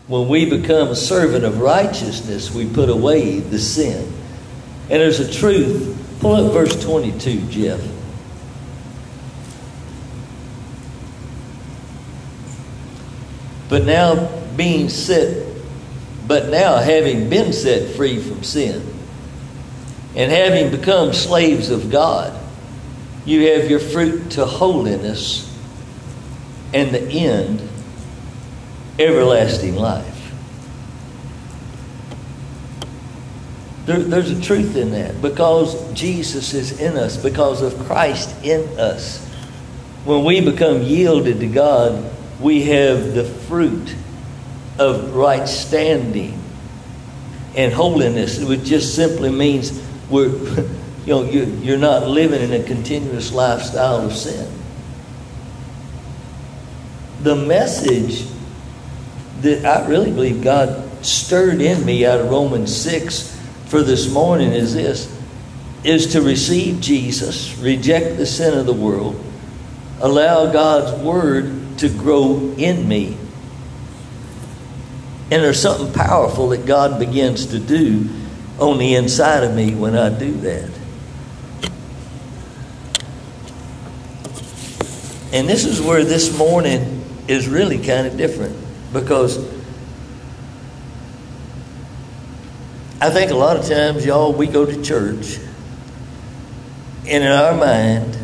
when 0.06 0.28
we 0.28 0.48
become 0.48 0.88
a 0.88 0.96
servant 0.96 1.44
of 1.44 1.58
righteousness, 1.60 2.52
we 2.52 2.72
put 2.72 2.88
away 2.88 3.40
the 3.40 3.58
sin. 3.58 4.12
And 4.82 5.02
there's 5.02 5.18
a 5.18 5.30
truth. 5.30 5.96
Pull 6.20 6.46
up 6.46 6.52
verse 6.52 6.80
22, 6.80 7.40
Jeff. 7.48 7.80
But 13.68 13.84
now 13.84 14.38
being 14.58 14.90
set, 14.90 15.46
but 16.26 16.50
now 16.50 16.76
having 16.76 17.30
been 17.30 17.54
set 17.54 17.94
free 17.94 18.18
from 18.18 18.42
sin, 18.42 18.82
and 20.14 20.30
having 20.30 20.70
become 20.70 21.14
slaves 21.14 21.70
of 21.70 21.90
God, 21.90 22.38
you 23.24 23.52
have 23.52 23.70
your 23.70 23.80
fruit 23.80 24.32
to 24.32 24.44
holiness, 24.44 25.46
and 26.74 26.90
the 26.90 27.00
end, 27.00 27.66
everlasting 28.98 29.76
life. 29.76 30.16
There, 33.86 34.00
there's 34.00 34.30
a 34.30 34.40
truth 34.42 34.76
in 34.76 34.90
that 34.90 35.22
because 35.22 35.92
Jesus 35.94 36.52
is 36.52 36.78
in 36.78 36.96
us, 36.96 37.16
because 37.16 37.62
of 37.62 37.78
Christ 37.86 38.44
in 38.44 38.78
us. 38.78 39.24
when 40.04 40.24
we 40.24 40.40
become 40.40 40.82
yielded 40.82 41.40
to 41.40 41.46
God, 41.46 42.12
we 42.40 42.64
have 42.64 43.14
the 43.14 43.24
fruit 43.24 43.94
of 44.78 45.14
right 45.14 45.48
standing 45.48 46.40
and 47.56 47.72
holiness. 47.72 48.38
It 48.38 48.64
just 48.64 48.94
simply 48.94 49.30
means 49.30 49.82
we're, 50.08 50.28
you 51.06 51.06
know, 51.06 51.22
you're 51.24 51.78
not 51.78 52.06
living 52.06 52.40
in 52.40 52.60
a 52.60 52.64
continuous 52.64 53.32
lifestyle 53.32 54.06
of 54.06 54.14
sin. 54.14 54.50
The 57.22 57.34
message 57.34 58.26
that 59.40 59.64
I 59.64 59.86
really 59.88 60.12
believe 60.12 60.42
God 60.42 61.04
stirred 61.04 61.60
in 61.60 61.84
me 61.84 62.06
out 62.06 62.20
of 62.20 62.30
Romans 62.30 62.74
6 62.74 63.36
for 63.66 63.82
this 63.82 64.10
morning 64.10 64.52
is 64.52 64.74
this 64.74 65.14
is 65.84 66.12
to 66.12 66.22
receive 66.22 66.80
Jesus, 66.80 67.56
reject 67.58 68.16
the 68.16 68.26
sin 68.26 68.58
of 68.58 68.66
the 68.66 68.72
world, 68.72 69.22
allow 70.00 70.50
God's 70.52 71.00
word 71.02 71.78
to 71.78 71.88
grow 71.88 72.54
in 72.56 72.88
me. 72.88 73.16
And 75.30 75.42
there's 75.42 75.60
something 75.60 75.92
powerful 75.92 76.48
that 76.50 76.64
God 76.64 76.98
begins 76.98 77.46
to 77.46 77.58
do 77.58 78.08
on 78.58 78.78
the 78.78 78.94
inside 78.94 79.44
of 79.44 79.54
me 79.54 79.74
when 79.74 79.94
I 79.94 80.08
do 80.08 80.32
that. 80.32 80.70
And 85.32 85.46
this 85.48 85.66
is 85.66 85.80
where 85.80 86.04
this 86.04 86.36
morning 86.36 87.04
is 87.28 87.46
really 87.46 87.76
kind 87.76 88.06
of 88.06 88.16
different 88.16 88.56
because 88.92 89.36
I 93.00 93.10
think 93.10 93.30
a 93.30 93.34
lot 93.34 93.58
of 93.58 93.68
times, 93.68 94.06
y'all, 94.06 94.32
we 94.32 94.46
go 94.46 94.64
to 94.64 94.82
church 94.82 95.38
and 97.08 97.24
in 97.24 97.30
our 97.30 97.56
mind, 97.56 98.18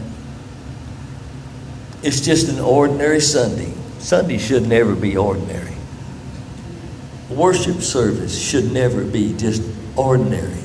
it's 2.02 2.20
just 2.20 2.48
an 2.48 2.60
ordinary 2.60 3.20
Sunday. 3.20 3.72
Sunday 3.98 4.36
should 4.36 4.66
never 4.66 4.94
be 4.94 5.16
ordinary. 5.16 5.63
Worship 7.34 7.82
service 7.82 8.40
should 8.40 8.72
never 8.72 9.04
be 9.04 9.36
just 9.36 9.62
ordinary. 9.96 10.62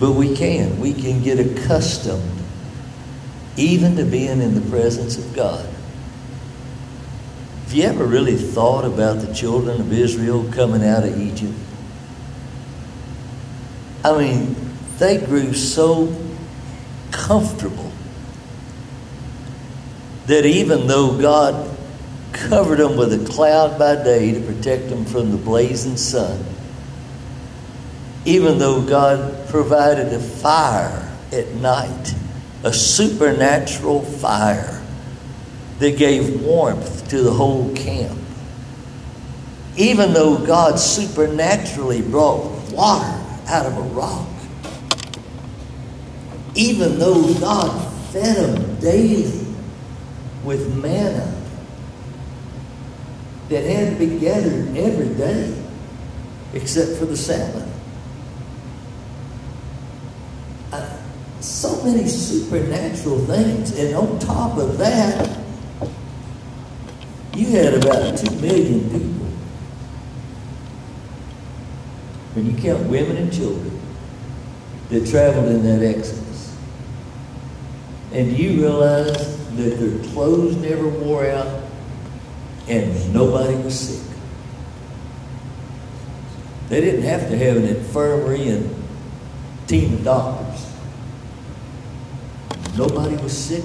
But 0.00 0.12
we 0.12 0.34
can. 0.34 0.80
We 0.80 0.94
can 0.94 1.22
get 1.22 1.38
accustomed 1.38 2.40
even 3.56 3.96
to 3.96 4.04
being 4.04 4.40
in 4.40 4.54
the 4.54 4.70
presence 4.70 5.18
of 5.18 5.34
God. 5.34 5.66
Have 7.64 7.72
you 7.72 7.84
ever 7.84 8.04
really 8.04 8.36
thought 8.36 8.84
about 8.84 9.20
the 9.20 9.32
children 9.32 9.80
of 9.80 9.92
Israel 9.92 10.50
coming 10.52 10.84
out 10.84 11.04
of 11.04 11.18
Egypt? 11.18 11.54
I 14.04 14.18
mean, 14.18 14.56
they 14.98 15.18
grew 15.18 15.54
so 15.54 16.14
comfortable 17.12 17.92
that 20.26 20.44
even 20.44 20.86
though 20.86 21.18
God 21.18 21.71
covered 22.48 22.78
them 22.78 22.96
with 22.96 23.12
a 23.12 23.32
cloud 23.32 23.78
by 23.78 23.94
day 24.02 24.32
to 24.32 24.40
protect 24.40 24.88
them 24.88 25.04
from 25.04 25.30
the 25.30 25.36
blazing 25.36 25.96
sun, 25.96 26.44
even 28.24 28.58
though 28.58 28.82
God 28.82 29.48
provided 29.48 30.12
a 30.12 30.18
fire 30.18 31.10
at 31.32 31.48
night, 31.54 32.14
a 32.64 32.72
supernatural 32.72 34.02
fire 34.02 34.82
that 35.78 35.96
gave 35.96 36.42
warmth 36.42 37.08
to 37.10 37.22
the 37.22 37.32
whole 37.32 37.74
camp, 37.74 38.18
even 39.76 40.12
though 40.12 40.36
God 40.44 40.78
supernaturally 40.78 42.02
brought 42.02 42.72
water 42.72 43.24
out 43.46 43.66
of 43.66 43.76
a 43.76 43.82
rock, 43.82 44.28
even 46.54 46.98
though 46.98 47.34
God 47.34 47.92
fed 48.12 48.36
them 48.36 48.80
daily 48.80 49.46
with 50.44 50.76
manna 50.76 51.41
that 53.52 53.64
had 53.64 53.98
to 53.98 54.06
be 54.06 54.18
gathered 54.18 54.74
every 54.76 55.14
day 55.14 55.54
except 56.54 56.98
for 56.98 57.04
the 57.04 57.16
Sabbath. 57.16 57.68
Uh, 60.72 60.96
so 61.40 61.82
many 61.84 62.08
supernatural 62.08 63.18
things. 63.26 63.78
And 63.78 63.94
on 63.94 64.18
top 64.18 64.56
of 64.56 64.78
that, 64.78 65.38
you 67.34 67.46
had 67.48 67.74
about 67.74 68.16
two 68.16 68.34
million 68.36 68.88
people. 68.88 69.26
When 72.34 72.50
you 72.50 72.56
count 72.56 72.88
women 72.88 73.18
and 73.18 73.30
children 73.30 73.80
that 74.88 75.06
traveled 75.06 75.50
in 75.50 75.62
that 75.64 75.86
Exodus. 75.86 76.56
And 78.12 78.32
you 78.32 78.62
realize 78.62 79.38
that 79.56 79.78
their 79.78 80.12
clothes 80.12 80.56
never 80.56 80.88
wore 80.88 81.26
out 81.26 81.61
and 82.68 83.12
nobody 83.12 83.54
was 83.56 83.78
sick. 83.78 84.16
They 86.68 86.80
didn't 86.80 87.02
have 87.02 87.28
to 87.28 87.36
have 87.36 87.56
an 87.56 87.64
infirmary 87.64 88.48
and 88.48 88.74
team 89.66 89.94
of 89.94 90.04
doctors. 90.04 90.66
Nobody 92.76 93.16
was 93.16 93.36
sick. 93.36 93.64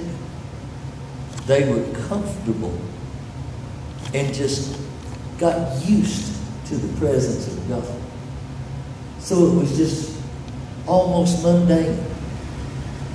They 1.46 1.72
were 1.72 1.84
comfortable 2.08 2.78
and 4.14 4.34
just 4.34 4.78
got 5.38 5.82
used 5.86 6.34
to 6.66 6.76
the 6.76 6.98
presence 7.00 7.48
of 7.48 7.70
God. 7.70 8.02
So 9.20 9.48
it 9.48 9.56
was 9.56 9.78
just 9.78 10.20
almost 10.86 11.44
mundane. 11.44 12.04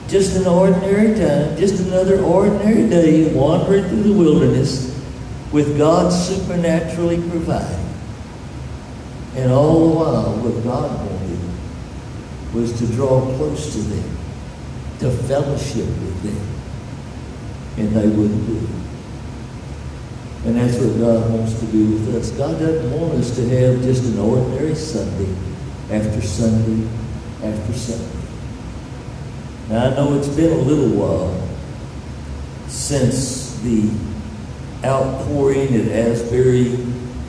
Just 0.08 0.36
an 0.36 0.46
ordinary 0.46 1.14
time, 1.14 1.56
just 1.56 1.82
another 1.86 2.22
ordinary 2.22 2.88
day 2.88 3.34
wandering 3.34 3.84
through 3.88 4.02
the 4.02 4.12
wilderness 4.12 4.91
with 5.52 5.76
God 5.76 6.10
supernaturally 6.12 7.18
providing. 7.28 7.88
And 9.34 9.52
all 9.52 9.88
the 9.88 9.94
while, 9.96 10.36
what 10.36 10.64
God 10.64 11.10
wanted 11.10 11.38
was 12.54 12.78
to 12.78 12.86
draw 12.94 13.20
close 13.36 13.72
to 13.72 13.78
them, 13.78 14.16
to 15.00 15.10
fellowship 15.10 15.86
with 15.86 16.22
them. 16.22 16.48
And 17.78 17.94
they 17.94 18.06
wouldn't 18.08 18.46
do 18.46 18.56
it. 18.56 18.82
And 20.44 20.56
that's 20.56 20.76
what 20.76 20.98
God 20.98 21.30
wants 21.30 21.58
to 21.60 21.66
do 21.66 21.92
with 21.92 22.14
us. 22.16 22.30
God 22.32 22.58
doesn't 22.58 23.00
want 23.00 23.14
us 23.14 23.34
to 23.36 23.48
have 23.48 23.80
just 23.82 24.04
an 24.04 24.18
ordinary 24.18 24.74
Sunday 24.74 25.34
after 25.90 26.20
Sunday 26.20 26.88
after 27.42 27.72
Sunday. 27.72 28.18
Now, 29.68 29.86
I 29.86 29.94
know 29.94 30.14
it's 30.18 30.28
been 30.28 30.52
a 30.52 30.62
little 30.62 30.90
while 30.90 31.48
since 32.68 33.58
the 33.60 33.90
outpouring 34.84 35.74
at 35.74 35.88
Asbury 35.88 36.78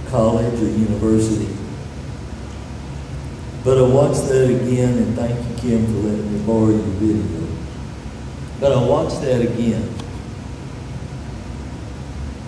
College 0.08 0.62
or 0.62 0.68
University. 0.68 1.54
But 3.64 3.78
I 3.78 3.82
watched 3.82 4.28
that 4.28 4.50
again, 4.50 4.98
and 4.98 5.16
thank 5.16 5.38
you, 5.38 5.56
Kim, 5.56 5.86
for 5.86 6.08
letting 6.08 6.34
me 6.34 6.46
borrow 6.46 6.70
your 6.70 6.80
video. 6.80 7.48
But 8.60 8.74
I 8.74 8.84
watched 8.86 9.22
that 9.22 9.42
again. 9.42 9.94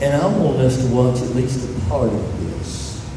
And 0.01 0.13
I 0.13 0.27
want 0.27 0.57
us 0.57 0.77
to 0.85 0.93
watch 0.93 1.21
at 1.21 1.29
least 1.29 1.69
a 1.69 1.89
part 1.89 2.11
of 2.11 2.39
this. 2.41 3.09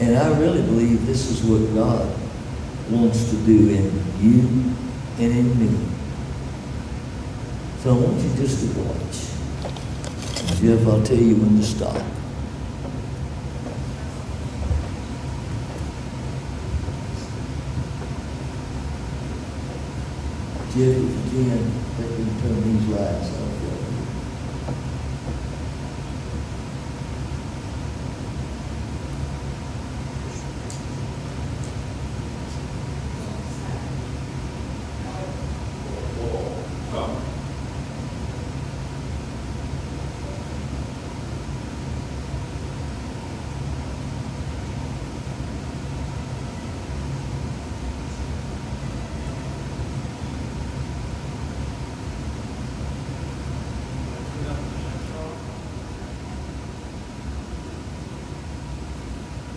And 0.00 0.16
I 0.16 0.38
really 0.38 0.62
believe 0.62 1.06
this 1.06 1.28
is 1.28 1.42
what 1.42 1.74
God 1.74 2.08
wants 2.90 3.30
to 3.30 3.36
do 3.44 3.70
in 3.70 4.04
you 4.20 4.74
and 5.18 5.32
in 5.32 5.58
me. 5.58 5.88
So 7.82 7.90
I 7.90 7.94
want 7.94 8.22
you 8.22 8.30
just 8.36 8.60
to 8.60 8.80
watch. 8.80 9.16
Jeff, 10.60 10.86
I'll 10.86 11.02
tell 11.02 11.16
you 11.16 11.34
when 11.34 11.58
to 11.58 11.64
stop. 11.64 11.96
Jeff, 20.68 20.94
if 20.94 21.34
you 21.34 21.42
can, 21.42 21.62
let 21.98 22.10
me 22.20 22.24
turn 22.40 22.62
these 22.62 22.86
lights 22.86 23.30
off. 23.36 23.52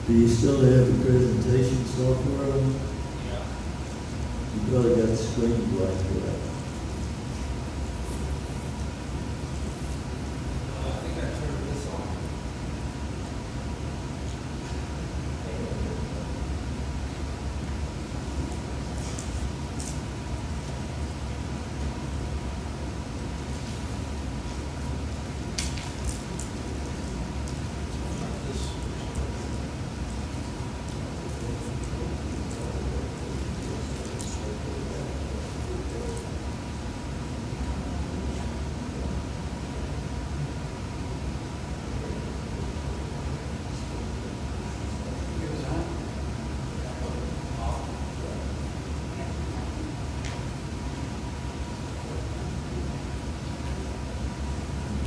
Do 0.08 0.14
you 0.14 0.28
still 0.46 0.62
have 0.62 0.86
the 0.86 1.10
presentation 1.10 1.84
software 1.86 2.44
on? 2.44 2.60
Um, 2.60 2.80
yeah. 3.26 3.44
You 4.54 4.60
probably 4.70 4.96
got 4.96 5.08
the 5.08 5.18
screen 5.18 5.66
blacked 5.72 6.06
out. 6.30 6.46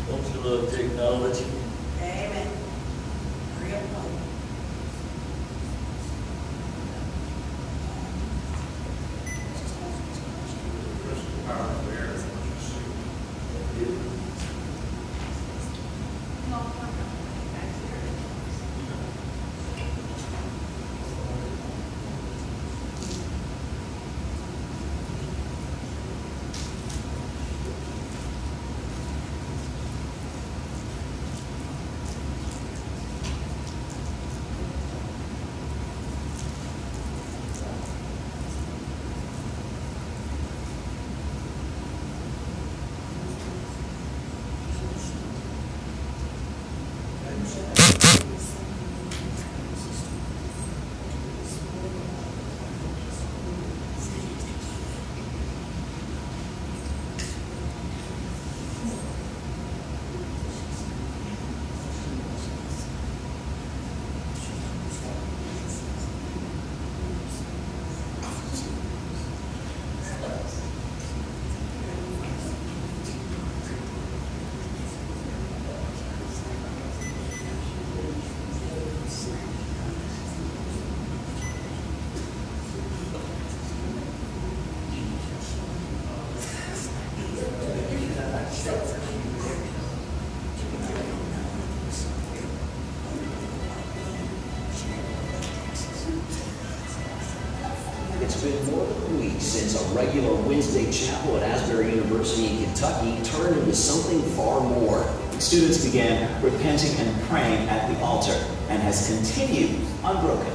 Don't 0.08 0.72
you 0.72 0.87
love 0.98 1.32
technology? 1.32 1.44
Amen. 2.00 2.48
Real 3.62 3.80
close. 3.94 4.18
It's 98.20 98.42
been 98.42 98.66
more 98.66 98.84
than 98.84 99.14
a 99.14 99.20
week 99.20 99.40
since 99.40 99.80
a 99.80 99.94
regular 99.94 100.34
Wednesday 100.68 101.06
chapel 101.06 101.38
at 101.38 101.44
Asbury 101.44 101.94
University 101.94 102.48
in 102.48 102.64
Kentucky 102.64 103.22
turned 103.24 103.56
into 103.56 103.74
something 103.74 104.20
far 104.36 104.60
more. 104.60 105.02
Students 105.38 105.82
began 105.82 106.42
repenting 106.42 106.94
and 106.98 107.22
praying 107.22 107.66
at 107.70 107.90
the 107.90 107.98
altar 108.04 108.34
and 108.68 108.82
has 108.82 109.06
continued 109.08 109.80
unbroken. 110.04 110.52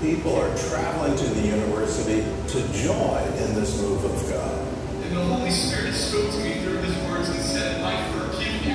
People 0.00 0.34
are 0.34 0.52
traveling 0.68 1.16
to 1.16 1.26
the 1.26 1.46
university 1.46 2.22
to 2.48 2.72
join 2.72 3.22
in 3.38 3.54
this 3.54 3.80
move 3.80 4.04
of 4.04 4.30
God. 4.30 4.66
And 5.04 5.16
the 5.16 5.22
Holy 5.22 5.50
Spirit 5.50 5.94
spoke 5.94 6.32
to 6.32 6.38
me 6.38 6.60
through 6.64 6.78
his 6.78 6.96
words 7.08 7.28
and 7.28 7.40
said, 7.40 7.82
I 7.82 8.10
forgive 8.10 8.66
you. 8.66 8.74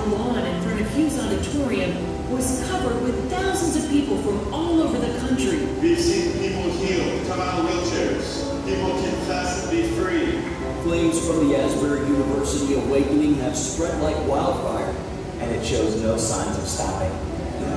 The 0.00 0.16
lawn 0.16 0.46
in 0.46 0.62
front 0.62 0.80
of 0.80 0.94
Hughes 0.94 1.18
Auditorium 1.18 2.30
was 2.30 2.64
covered 2.70 3.02
with 3.02 3.30
thousands 3.30 3.84
of 3.84 3.90
people 3.90 4.16
from 4.22 4.54
all 4.54 4.80
over 4.80 4.96
the 4.96 5.18
country. 5.18 5.66
We've 5.82 5.98
seen 5.98 6.32
people 6.34 6.70
healed, 6.70 7.26
come 7.26 7.40
out 7.40 7.58
of 7.58 7.66
wheelchairs. 7.66 8.45
People 8.66 9.00
confess 9.00 9.62
and 9.62 9.70
be 9.70 9.86
free. 9.94 10.40
Flames 10.82 11.24
from 11.24 11.48
the 11.48 11.56
Asbury 11.56 12.00
University 12.00 12.74
awakening 12.74 13.36
have 13.36 13.56
spread 13.56 14.02
like 14.02 14.16
wildfire, 14.26 14.92
and 15.38 15.52
it 15.52 15.64
shows 15.64 16.02
no 16.02 16.16
signs 16.16 16.58
of 16.58 16.66
stopping. 16.66 17.12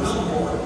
Wilmore, 0.02 0.60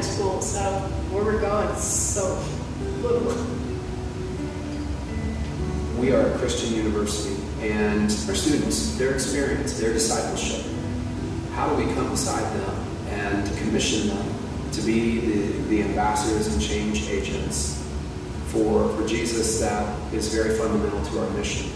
it's 0.00 0.16
school, 0.16 0.40
so 0.40 0.60
Where 1.12 1.24
we're 1.24 1.40
going, 1.40 1.68
it's 1.68 1.84
so 1.84 2.42
little. 3.02 3.36
We 5.98 6.12
are 6.12 6.26
a 6.26 6.38
Christian 6.38 6.72
university, 6.74 7.36
and 7.60 8.10
our 8.26 8.34
students, 8.34 8.96
their 8.96 9.12
experience, 9.12 9.78
their 9.78 9.92
discipleship, 9.92 10.64
how 11.52 11.68
do 11.68 11.84
we 11.84 11.92
come 11.92 12.08
beside 12.08 12.44
them 12.60 12.74
and 13.08 13.58
commission 13.58 14.08
them 14.08 14.34
to 14.72 14.80
be 14.80 15.20
the, 15.20 15.46
the 15.68 15.82
ambassadors 15.82 16.46
and 16.46 16.62
change 16.62 17.06
agents 17.10 17.86
for, 18.46 18.88
for 18.96 19.06
Jesus 19.06 19.60
that 19.60 20.14
is 20.14 20.32
very 20.32 20.56
fundamental 20.56 21.04
to 21.12 21.20
our 21.20 21.30
mission? 21.30 21.70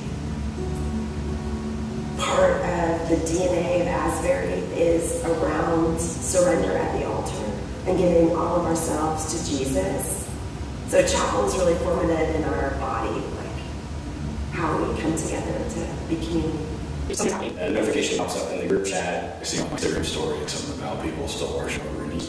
part 2.17 2.53
of 2.63 3.09
the 3.11 3.17
DNA 3.17 3.83
of 3.83 3.89
Asbury 3.89 4.61
is 4.81 5.23
around 5.25 6.01
surrender 6.01 6.73
at 6.75 6.99
the 6.99 7.04
altar 7.04 7.04
and 7.87 7.99
giving 7.99 8.35
all 8.35 8.61
of 8.61 8.67
ourselves 8.67 9.33
to 9.33 9.51
Jesus. 9.51 10.29
So 10.89 11.07
chapel 11.07 11.45
is 11.47 11.57
really 11.57 11.75
formative 11.77 12.35
in 12.37 12.45
our 12.45 12.71
body, 12.79 13.11
like 13.11 14.53
how 14.53 14.79
we 14.79 15.01
come 15.01 15.17
together 15.17 15.53
to 15.53 15.87
be 16.09 16.17
community. 16.17 16.59
A 17.11 17.71
notification 17.71 18.19
pops 18.19 18.41
up 18.41 18.51
in 18.53 18.61
the 18.61 18.67
group 18.67 18.87
chat. 18.87 19.37
I 19.41 19.45
see 19.45 19.63
on 19.63 19.71
my 19.71 19.77
Instagram 19.77 20.05
story 20.05 20.39
it's 20.39 20.55
something 20.55 20.83
about 20.83 21.03
people 21.03 21.29
still 21.29 21.57
worship 21.57 21.85
over 21.85 22.05
in 22.05 22.21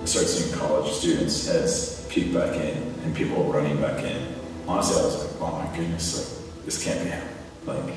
I 0.00 0.04
started 0.04 0.28
seeing 0.28 0.58
college 0.58 0.92
students' 0.92 1.46
heads 1.46 2.06
peek 2.08 2.34
back 2.34 2.56
in 2.56 2.76
and 3.04 3.14
people 3.14 3.44
running 3.44 3.80
back 3.80 4.02
in. 4.02 4.34
Honestly, 4.66 5.00
I 5.00 5.04
was 5.04 5.24
like, 5.24 5.42
oh 5.42 5.64
my 5.64 5.76
goodness, 5.76 6.16
like, 6.18 6.64
this 6.64 6.82
can't 6.82 7.02
be 7.04 7.10
happening. 7.10 7.36
Like, 7.66 7.94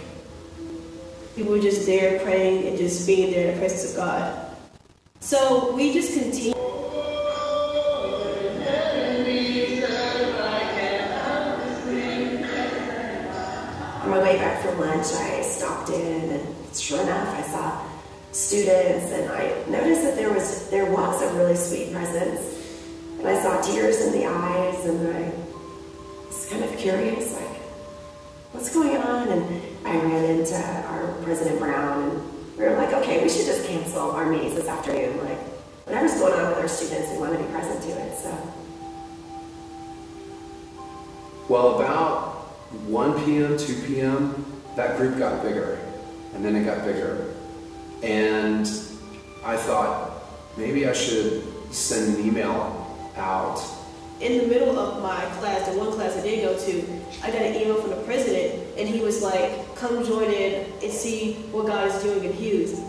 People 1.36 1.53
were 1.53 1.60
just 1.60 1.86
there 1.86 2.19
praying 2.19 2.67
and 2.67 2.77
just 2.77 3.08
being 3.08 3.32
there 3.32 3.49
in 3.49 3.53
the 3.56 3.60
presence 3.60 3.91
of 3.91 3.97
God. 3.97 4.42
So 5.23 5.73
we 5.73 5.93
just 5.93 6.19
continue. 6.19 6.51
On 14.01 14.09
my 14.09 14.19
way 14.21 14.36
back 14.36 14.62
from 14.62 14.81
lunch, 14.81 15.07
I 15.13 15.41
stopped 15.43 15.89
in, 15.91 16.29
and 16.29 16.75
sure 16.75 17.01
enough, 17.01 17.39
I 17.39 17.41
saw 17.43 17.81
students, 18.33 19.13
and 19.13 19.31
I 19.31 19.63
noticed 19.69 20.03
that 20.03 20.17
there 20.17 20.31
was 20.31 20.69
there 20.69 20.91
was 20.91 21.21
a 21.21 21.33
really 21.36 21.55
sweet 21.55 21.93
presence, 21.93 22.41
and 23.19 23.25
I 23.25 23.41
saw 23.41 23.62
tears 23.62 24.01
in 24.05 24.12
the 24.12 24.25
eyes, 24.25 24.86
and 24.86 25.07
I 25.07 25.31
was 26.27 26.47
kind 26.49 26.65
of 26.65 26.77
curious, 26.77 27.33
like, 27.33 27.62
what's 28.51 28.73
going 28.73 28.97
on? 28.97 29.29
And 29.29 29.62
I 29.86 29.95
ran 29.95 30.25
into 30.38 30.57
our 30.57 31.13
President 31.23 31.59
Brown, 31.59 32.09
and 32.09 32.33
we 32.57 32.63
were 32.65 32.75
like, 32.75 32.93
okay, 32.93 33.23
we 33.23 33.29
should 33.29 33.45
just 33.45 33.67
cancel 33.67 34.11
our 34.11 34.29
meetings 34.29 34.55
this 34.55 34.67
afternoon. 34.67 35.17
Like, 35.23 35.39
whatever's 35.85 36.19
going 36.19 36.33
on 36.33 36.49
with 36.49 36.59
our 36.59 36.67
students, 36.67 37.11
we 37.11 37.17
want 37.17 37.33
to 37.33 37.43
be 37.43 37.51
present 37.51 37.81
to 37.83 37.89
it. 37.89 38.17
So, 38.17 38.53
Well, 41.49 41.79
about 41.79 42.45
1 42.87 43.25
p.m., 43.25 43.57
2 43.57 43.81
p.m., 43.83 44.45
that 44.75 44.97
group 44.97 45.17
got 45.17 45.43
bigger, 45.43 45.79
and 46.33 46.43
then 46.43 46.55
it 46.55 46.63
got 46.63 46.83
bigger. 46.85 47.33
And 48.01 48.65
I 49.45 49.57
thought 49.57 50.23
maybe 50.57 50.87
I 50.87 50.93
should 50.93 51.43
send 51.73 52.15
an 52.15 52.25
email 52.25 53.11
out. 53.17 53.61
In 54.19 54.37
the 54.37 54.47
middle 54.47 54.79
of 54.79 55.01
my 55.03 55.19
class, 55.39 55.67
the 55.69 55.77
one 55.77 55.91
class 55.91 56.17
I 56.17 56.21
did 56.21 56.43
go 56.43 56.57
to, 56.57 57.01
I 57.23 57.27
got 57.31 57.41
an 57.41 57.55
email 57.55 57.81
from 57.81 57.89
the 57.91 58.01
president, 58.03 58.62
and 58.77 58.88
he 58.88 59.01
was 59.01 59.21
like, 59.21 59.75
come 59.75 60.05
join 60.05 60.31
in 60.31 60.71
and 60.81 60.91
see 60.91 61.33
what 61.51 61.67
God 61.67 61.88
is 61.88 62.01
doing 62.03 62.23
in 62.23 62.33
Hughes. 62.33 62.79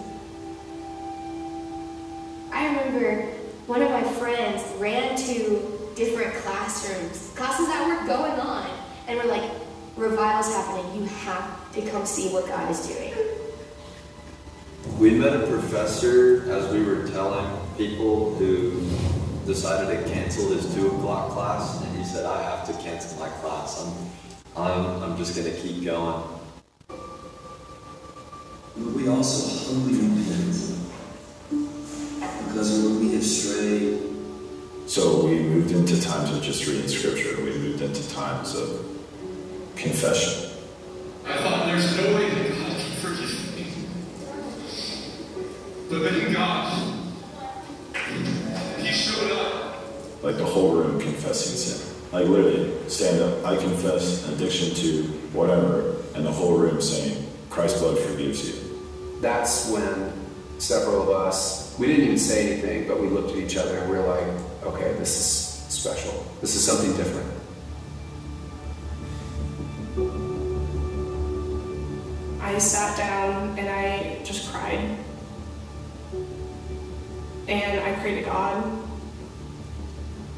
I 2.52 2.66
remember 2.68 3.22
one 3.66 3.82
of 3.82 3.90
my 3.90 4.02
friends 4.02 4.62
ran 4.78 5.16
to 5.16 5.92
different 5.94 6.34
classrooms, 6.42 7.32
classes 7.36 7.66
that 7.68 7.86
were 7.86 8.06
going 8.06 8.38
on, 8.40 8.68
and 9.06 9.18
were 9.18 9.26
like, 9.26 9.50
revival's 9.96 10.52
happening. 10.54 11.02
You 11.02 11.06
have 11.06 11.72
to 11.72 11.82
come 11.90 12.06
see 12.06 12.28
what 12.32 12.46
God 12.46 12.70
is 12.70 12.86
doing. 12.86 13.12
We 14.98 15.10
met 15.10 15.34
a 15.34 15.46
professor 15.46 16.50
as 16.50 16.72
we 16.72 16.82
were 16.82 17.08
telling 17.08 17.46
people 17.76 18.34
who 18.36 18.88
decided 19.46 20.04
to 20.04 20.10
cancel 20.10 20.48
his 20.50 20.72
two 20.74 20.88
o'clock 20.88 21.32
class, 21.32 21.82
and 21.82 21.96
he 21.96 22.04
said, 22.04 22.24
"I 22.26 22.42
have 22.42 22.66
to 22.66 22.72
cancel 22.82 23.18
my 23.18 23.28
class. 23.40 23.82
I'm, 23.82 23.92
I'm, 24.56 25.02
I'm 25.02 25.16
just 25.16 25.36
going 25.36 25.50
to 25.52 25.60
keep 25.60 25.84
going." 25.84 26.22
But 28.76 28.92
we 28.92 29.08
also 29.08 29.72
humbly 29.72 29.94
repent 29.94 30.54
because 32.48 32.70
when 32.82 33.00
we 33.00 33.14
have 33.14 33.24
strayed, 33.24 34.00
So 34.86 35.24
we 35.26 35.38
moved 35.40 35.72
into 35.72 36.00
times 36.00 36.30
of 36.30 36.42
just 36.42 36.66
reading 36.66 36.86
scripture. 36.88 37.36
We 37.42 37.56
moved 37.58 37.80
into 37.80 38.06
times 38.14 38.54
of 38.54 38.84
confession. 39.76 40.50
I 41.24 41.38
thought 41.38 41.66
there's 41.66 41.96
no 41.96 42.14
way 42.14 42.28
that 42.28 42.48
God 42.50 42.80
can 42.80 42.92
forgive 43.00 43.56
me. 43.56 43.88
But 45.88 46.02
then 46.02 46.32
God, 46.34 47.08
He 48.78 48.92
showed 48.92 49.32
up. 49.32 50.22
Like 50.22 50.36
the 50.36 50.44
whole 50.44 50.74
room 50.76 51.00
confessing 51.00 51.56
sin. 51.56 51.93
Like 52.12 52.26
literally, 52.26 52.88
stand 52.88 53.20
up. 53.20 53.44
I 53.44 53.56
confess 53.56 54.28
addiction 54.28 54.74
to 54.76 55.02
whatever, 55.32 55.96
and 56.14 56.24
the 56.24 56.30
whole 56.30 56.56
room 56.56 56.80
saying, 56.80 57.26
Christ's 57.50 57.80
blood 57.80 57.98
forgives 57.98 58.48
you. 58.48 59.18
That's 59.20 59.70
when 59.70 60.12
several 60.58 61.02
of 61.02 61.08
us, 61.10 61.76
we 61.78 61.86
didn't 61.86 62.04
even 62.04 62.18
say 62.18 62.52
anything, 62.52 62.86
but 62.86 63.00
we 63.00 63.08
looked 63.08 63.30
at 63.30 63.36
each 63.36 63.56
other 63.56 63.78
and 63.78 63.90
we 63.90 63.96
are 63.96 64.06
like, 64.06 64.26
okay, 64.64 64.92
this 64.94 65.18
is 65.18 65.74
special. 65.74 66.24
This 66.40 66.54
is 66.54 66.64
something 66.64 66.96
different. 66.96 67.30
I 72.40 72.58
sat 72.58 72.96
down 72.96 73.58
and 73.58 73.68
I 73.68 74.22
just 74.24 74.52
cried. 74.52 74.96
And 77.48 77.80
I 77.80 77.92
prayed 78.00 78.16
to 78.16 78.22
God. 78.22 78.88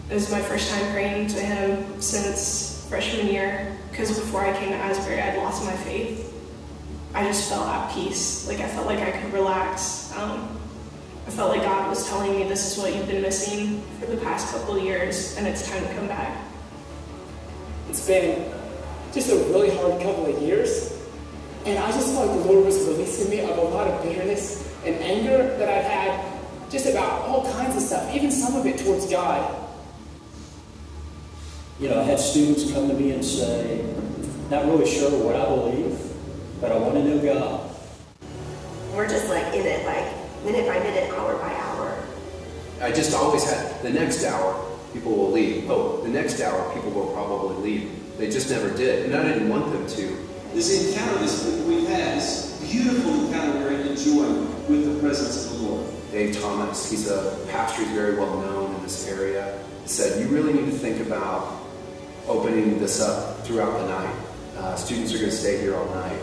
It 0.09 0.15
was 0.15 0.31
my 0.31 0.41
first 0.41 0.71
time 0.71 0.93
praying 0.93 1.27
to 1.29 1.41
Him 1.41 2.01
since 2.01 2.87
freshman 2.89 3.27
year, 3.27 3.77
because 3.91 4.17
before 4.17 4.43
I 4.47 4.57
came 4.57 4.69
to 4.69 4.77
Asbury, 4.77 5.21
I'd 5.21 5.37
lost 5.39 5.65
my 5.65 5.73
faith. 5.73 6.33
I 7.13 7.25
just 7.25 7.49
felt 7.49 7.67
at 7.67 7.93
peace. 7.93 8.47
Like 8.47 8.61
I 8.61 8.69
felt 8.69 8.87
like 8.87 9.01
I 9.01 9.11
could 9.11 9.33
relax. 9.33 10.15
Um, 10.17 10.61
I 11.27 11.31
felt 11.31 11.51
like 11.51 11.63
God 11.63 11.89
was 11.89 12.09
telling 12.09 12.39
me 12.39 12.45
this 12.45 12.71
is 12.71 12.79
what 12.79 12.95
you've 12.95 13.09
been 13.09 13.21
missing 13.21 13.83
for 13.99 14.07
the 14.07 14.17
past 14.19 14.55
couple 14.55 14.77
of 14.77 14.85
years, 14.85 15.37
and 15.37 15.47
it's 15.47 15.69
time 15.69 15.85
to 15.85 15.95
come 15.95 16.07
back. 16.07 16.41
It's 17.89 18.07
been 18.07 18.53
just 19.13 19.29
a 19.33 19.37
really 19.51 19.77
hard 19.77 20.01
couple 20.01 20.27
of 20.27 20.41
years. 20.41 20.93
And 21.65 21.81
I 21.81 21.91
just 21.91 22.15
felt 22.15 22.29
like 22.29 22.45
the 22.45 22.53
Lord 22.53 22.65
was 22.65 22.79
releasing 22.87 23.29
me 23.29 23.41
of 23.41 23.59
a 23.59 23.61
lot 23.61 23.89
of 23.89 24.01
bitterness 24.05 24.73
and 24.85 24.95
anger 24.97 25.57
that 25.59 25.69
I've 25.69 25.91
had 25.91 26.71
just 26.71 26.87
about 26.87 27.23
all 27.23 27.51
kinds 27.55 27.75
of 27.75 27.83
stuff, 27.83 28.15
even 28.15 28.31
some 28.31 28.55
of 28.55 28.65
it 28.67 28.79
towards 28.79 29.11
God. 29.11 29.66
You 31.79 31.91
know, 31.91 32.01
I 32.01 32.05
had 32.05 32.19
students 32.19 32.73
come 32.73 32.89
to 32.89 32.95
me 32.95 33.11
and 33.11 33.23
say, 33.23 33.85
not 34.51 34.65
really 34.65 34.91
sure 34.91 35.11
what 35.23 35.37
I 35.37 35.45
believe, 35.45 35.99
but 36.59 36.73
I 36.73 36.79
want 36.79 36.95
to 36.95 37.05
know 37.05 37.23
God. 37.23 37.71
We're 38.95 39.07
just 39.07 39.29
like 39.29 39.53
in 39.53 39.67
it, 39.67 39.85
like 39.85 40.07
minute 40.43 40.67
by 40.67 40.79
minute, 40.79 41.13
hour 41.13 41.37
by 41.37 41.53
hour. 41.53 42.03
I 42.81 42.93
just 42.93 43.13
always 43.13 43.45
had 43.45 43.83
the 43.83 43.91
next 43.91 44.25
hour, 44.25 44.75
people 44.95 45.15
will 45.15 45.31
leave. 45.31 45.71
Oh, 45.71 46.01
the 46.01 46.09
next 46.09 46.41
hour, 46.41 46.73
people 46.73 46.93
will 46.93 47.13
probably 47.13 47.57
leave. 47.57 48.17
They 48.17 48.31
just 48.31 48.49
never 48.49 48.71
did. 48.75 49.05
And 49.05 49.15
I 49.15 49.25
didn't 49.25 49.51
want 49.51 49.71
them 49.71 49.87
to. 49.87 50.27
this 50.55 50.89
encounter 50.89 51.19
this 51.19 51.45
we've 51.67 51.87
had, 51.89 52.17
this 52.17 52.59
beautiful 52.73 53.27
encounter 53.27 53.61
we're 53.61 53.73
enjoying 53.73 54.49
with 54.67 54.95
the 54.95 54.99
presence 54.99 55.45
of 55.45 55.59
the 55.59 55.67
Lord. 55.67 55.87
Dave 56.11 56.41
Thomas, 56.41 56.91
he's 56.91 57.11
a 57.11 57.39
pastor, 57.51 57.83
he's 57.83 57.93
very 57.93 58.17
well 58.17 58.41
known 58.41 58.75
in 58.77 58.83
this 58.83 59.07
area, 59.07 59.63
said, 59.85 60.19
You 60.23 60.29
really 60.29 60.55
need 60.55 60.71
to 60.71 60.79
think 60.79 61.07
about 61.07 61.56
opening 62.29 62.79
this 62.79 63.01
up 63.01 63.45
throughout 63.45 63.79
the 63.79 63.89
night. 63.89 64.17
Uh, 64.57 64.75
students 64.75 65.15
are 65.15 65.19
going 65.19 65.31
to 65.31 65.37
stay 65.37 65.61
here 65.61 65.77
all 65.77 65.87
night. 65.95 66.19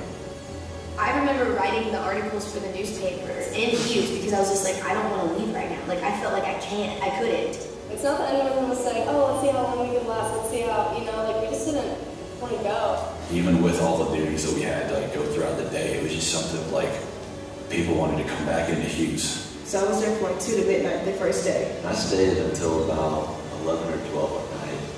I 0.97 1.17
remember 1.19 1.53
writing 1.53 1.91
the 1.91 1.99
articles 1.99 2.51
for 2.53 2.59
the 2.59 2.71
newspaper 2.73 3.31
in 3.53 3.69
Hughes 3.71 4.11
because 4.11 4.33
I 4.33 4.39
was 4.39 4.49
just 4.49 4.63
like, 4.63 4.83
I 4.85 4.93
don't 4.93 5.09
want 5.11 5.29
to 5.29 5.37
leave 5.37 5.53
right 5.55 5.69
now. 5.69 5.85
Like, 5.87 6.03
I 6.03 6.19
felt 6.19 6.33
like 6.33 6.43
I 6.43 6.59
can't, 6.59 7.01
I 7.03 7.17
couldn't. 7.19 7.57
It's 7.91 8.03
not 8.03 8.17
that 8.17 8.33
anyone 8.33 8.69
was 8.69 8.83
saying, 8.83 9.07
oh, 9.07 9.33
let's 9.33 9.41
see 9.41 9.51
how 9.51 9.63
long 9.63 9.87
we 9.87 9.95
can 9.95 10.07
last, 10.07 10.35
let's 10.35 10.49
see 10.49 10.61
how, 10.61 10.95
you 10.97 11.05
know, 11.05 11.23
like 11.23 11.41
we 11.43 11.55
just 11.55 11.65
didn't 11.65 11.97
want 12.41 12.57
to 12.57 12.63
go. 12.63 13.09
Even 13.31 13.61
with 13.61 13.81
all 13.81 14.03
the 14.03 14.15
duties 14.15 14.45
that 14.45 14.55
we 14.55 14.61
had 14.61 14.89
to 14.89 14.99
like 14.99 15.13
go 15.13 15.23
throughout 15.33 15.57
the 15.57 15.69
day, 15.69 15.97
it 15.97 16.03
was 16.03 16.13
just 16.13 16.31
something 16.31 16.71
like 16.71 16.91
people 17.69 17.95
wanted 17.95 18.21
to 18.23 18.29
come 18.29 18.45
back 18.45 18.69
into 18.69 18.81
Hughes. 18.81 19.49
So 19.65 19.83
I 19.83 19.87
was 19.87 20.01
there 20.01 20.15
from 20.15 20.31
like 20.31 20.39
2 20.39 20.55
to 20.57 20.65
midnight 20.65 21.05
the 21.05 21.13
first 21.13 21.43
day. 21.43 21.79
I 21.85 21.93
stayed 21.93 22.37
until 22.37 22.83
about 22.85 23.35
11 23.61 23.93
or 23.93 24.09
12 24.09 24.31
at 24.31 24.37
night. 24.37 24.42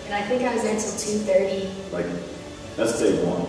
And 0.05 0.13
I 0.13 0.21
think 0.21 0.43
I 0.43 0.53
was 0.53 0.61
there 0.61 0.73
until 0.73 0.91
2.30. 0.91 1.91
Like, 1.91 2.05
that's 2.75 2.99
day 2.99 3.23
one. 3.25 3.47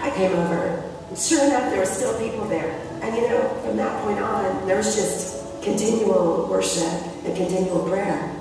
I 0.00 0.10
came 0.16 0.32
over. 0.32 0.90
Sure 1.16 1.44
enough, 1.44 1.70
there 1.70 1.78
were 1.78 1.86
still 1.86 2.18
people 2.18 2.46
there. 2.48 2.70
And 3.00 3.14
you 3.14 3.28
know, 3.28 3.48
from 3.64 3.76
that 3.76 4.02
point 4.02 4.18
on, 4.18 4.66
there 4.66 4.76
was 4.76 4.96
just 4.96 5.62
continual 5.62 6.48
worship 6.48 6.84
and 7.24 7.36
continual 7.36 7.86
prayer. 7.88 8.34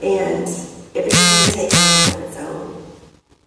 And 0.00 0.48
it 0.94 1.10
to 1.10 1.52
take 1.52 1.74
on 1.74 2.22
its 2.22 2.36
own. 2.38 2.82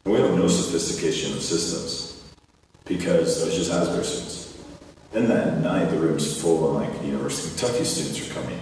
We 0.05 0.19
have 0.19 0.35
no 0.35 0.49
sophistication 0.49 1.33
of 1.33 1.41
systems 1.41 2.23
because 2.83 3.41
it 3.41 3.45
was 3.45 3.55
just 3.55 3.71
Asbury 3.71 4.03
students. 4.03 4.50
Then 5.11 5.27
that 5.27 5.59
night, 5.59 5.91
the 5.91 5.97
room's 5.97 6.41
full, 6.41 6.77
and 6.77 6.89
like 6.89 7.05
University 7.05 7.49
of 7.51 7.57
Kentucky 7.57 7.83
students 7.83 8.29
are 8.29 8.33
coming, 8.33 8.59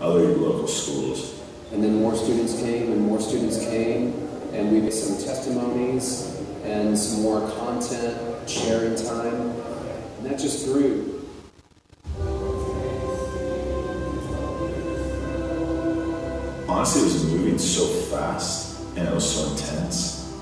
other 0.00 0.36
local 0.36 0.68
schools. 0.68 1.40
And 1.72 1.82
then 1.82 1.94
more 1.94 2.14
students 2.14 2.60
came, 2.60 2.92
and 2.92 3.00
more 3.00 3.20
students 3.20 3.58
came, 3.58 4.12
and 4.52 4.70
we 4.70 4.80
made 4.80 4.92
some 4.92 5.16
testimonies 5.16 6.38
and 6.64 6.96
some 6.98 7.22
more 7.22 7.50
content, 7.52 8.48
sharing 8.48 8.96
time, 8.96 9.50
and 10.18 10.26
that 10.26 10.38
just 10.38 10.66
grew. 10.66 11.24
Honestly, 16.68 17.00
it 17.00 17.04
was 17.04 17.24
moving 17.32 17.58
so 17.58 17.86
fast 17.86 18.78
and 18.94 19.08
it 19.08 19.14
was 19.14 19.34
so 19.34 19.50
intense. 19.52 20.32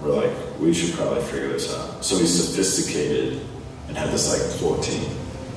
We're 0.00 0.14
like, 0.14 0.60
we 0.60 0.72
should 0.72 0.94
probably 0.94 1.22
figure 1.24 1.48
this 1.48 1.74
out. 1.74 2.04
So 2.04 2.18
we 2.18 2.26
sophisticated 2.26 3.42
and 3.90 3.98
had 3.98 4.10
this 4.10 4.30
like 4.30 4.40
floor 4.58 4.78
team 4.78 5.04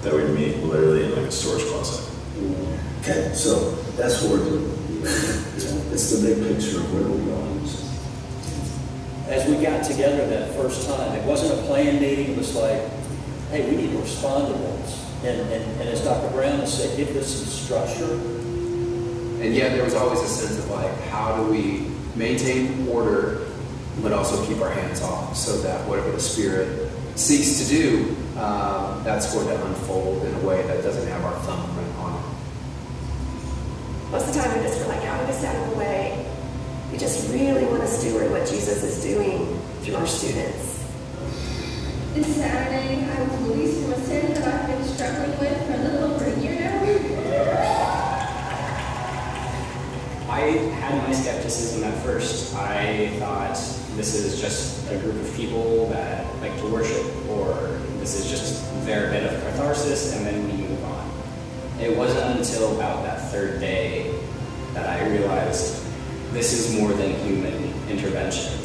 that 0.02 0.12
we'd 0.12 0.28
meet 0.30 0.58
literally 0.64 1.06
in 1.06 1.12
like 1.16 1.28
a 1.28 1.32
storage 1.32 1.64
closet. 1.68 2.04
Okay, 3.02 3.32
so 3.36 3.72
that's 3.96 4.22
what 4.24 4.32
we're 4.32 4.46
doing. 4.50 4.80
It's 5.04 6.20
the 6.20 6.28
big 6.28 6.42
picture 6.42 6.80
of 6.80 6.94
where 6.94 7.04
we're 7.04 7.26
going. 7.26 7.44
As 9.28 9.48
we 9.48 9.64
got 9.64 9.84
together 9.84 10.28
that 10.28 10.56
first 10.56 10.88
time, 10.88 11.16
it 11.16 11.24
wasn't 11.26 11.60
a 11.60 11.64
planned 11.64 12.02
meeting, 12.02 12.32
it 12.32 12.38
was 12.38 12.56
like, 12.56 12.82
hey, 13.52 13.70
we 13.70 13.78
need 13.78 13.92
to 13.92 14.00
respond 14.00 14.48
to 14.48 14.54
this. 14.54 15.24
And, 15.24 15.40
and, 15.54 15.82
and 15.82 15.90
as 15.90 16.04
Dr. 16.04 16.30
Brown 16.32 16.60
has 16.60 16.76
said, 16.76 16.98
give 16.98 17.14
this 17.14 17.40
some 17.40 17.48
structure. 17.48 18.14
And 19.42 19.54
yet 19.54 19.74
there 19.74 19.84
was 19.84 19.94
always 19.94 20.20
a 20.22 20.28
sense 20.28 20.58
of 20.58 20.70
like, 20.72 20.94
how 21.04 21.38
do 21.38 21.52
we 21.52 21.92
maintain 22.16 22.88
order, 22.88 23.48
but 24.02 24.12
also 24.12 24.46
keep 24.46 24.62
our 24.62 24.72
hands 24.72 25.02
off 25.02 25.38
so 25.38 25.62
that 25.62 25.88
whatever 25.88 26.12
the 26.12 26.20
Spirit 26.20 26.92
seeks 27.16 27.60
to 27.60 27.68
do, 27.68 28.16
um, 28.38 29.04
that's 29.04 29.34
going 29.34 29.48
to 29.48 29.66
unfold 29.66 30.24
in 30.24 30.34
a 30.34 30.40
way 30.40 30.62
that 30.64 30.82
doesn't 30.84 31.08
have 31.08 31.24
our 31.24 31.36
thumbprint 31.42 31.96
on 31.98 32.16
it. 32.20 32.26
Most 34.12 34.28
of 34.28 34.34
the 34.34 34.42
time, 34.42 34.58
we 34.58 34.64
just 34.66 34.80
feel 34.80 34.88
like, 34.88 35.04
out 35.06 35.22
of 35.22 35.28
this 35.28 35.44
out 35.44 35.56
of 35.56 35.70
the 35.72 35.78
way. 35.78 36.26
We 36.92 36.98
just 36.98 37.32
really 37.32 37.66
want 37.66 37.82
to 37.82 37.88
steward 37.88 38.32
what 38.32 38.48
Jesus 38.48 38.84
is 38.84 39.04
doing 39.04 39.60
through 39.82 39.96
our 39.96 40.08
students. 40.08 40.84
This 42.14 42.36
Saturday, 42.36 43.04
I 43.06 43.24
was 43.24 43.42
released 43.50 43.82
from 43.82 43.94
a 43.94 44.00
sin 44.06 44.34
that 44.36 44.48
I've 44.48 44.68
been 44.68 44.84
struggling 44.84 45.40
with 45.40 45.66
for 45.66 45.74
a 45.74 45.78
little 45.78 46.14
over 46.14 46.26
a 46.26 46.40
year 46.40 46.60
now. 46.60 46.74
I 50.30 50.40
had 50.80 51.08
my 51.08 51.14
skepticism 51.14 51.84
at 51.84 52.04
first. 52.04 52.56
I 52.56 53.10
thought 53.20 53.56
this 53.96 54.14
is 54.14 54.40
just 54.40 54.92
a 54.92 54.98
group 54.98 55.16
of 55.16 55.34
people 55.36 55.88
that 55.90 56.26
like 56.42 56.56
to 56.58 56.68
worship, 56.68 57.06
or 57.30 57.73
this 58.04 58.20
is 58.20 58.30
just 58.30 58.86
their 58.86 59.10
bit 59.12 59.24
of 59.24 59.42
catharsis, 59.44 60.14
and 60.14 60.26
then 60.26 60.46
we 60.46 60.68
move 60.68 60.84
on. 60.84 61.10
It 61.80 61.96
wasn't 61.96 62.38
until 62.38 62.76
about 62.76 63.02
that 63.06 63.32
third 63.32 63.62
day 63.62 64.14
that 64.74 64.90
I 64.90 65.08
realized 65.08 65.82
this 66.34 66.52
is 66.52 66.78
more 66.78 66.92
than 66.92 67.12
human 67.22 67.74
intervention. 67.90 68.60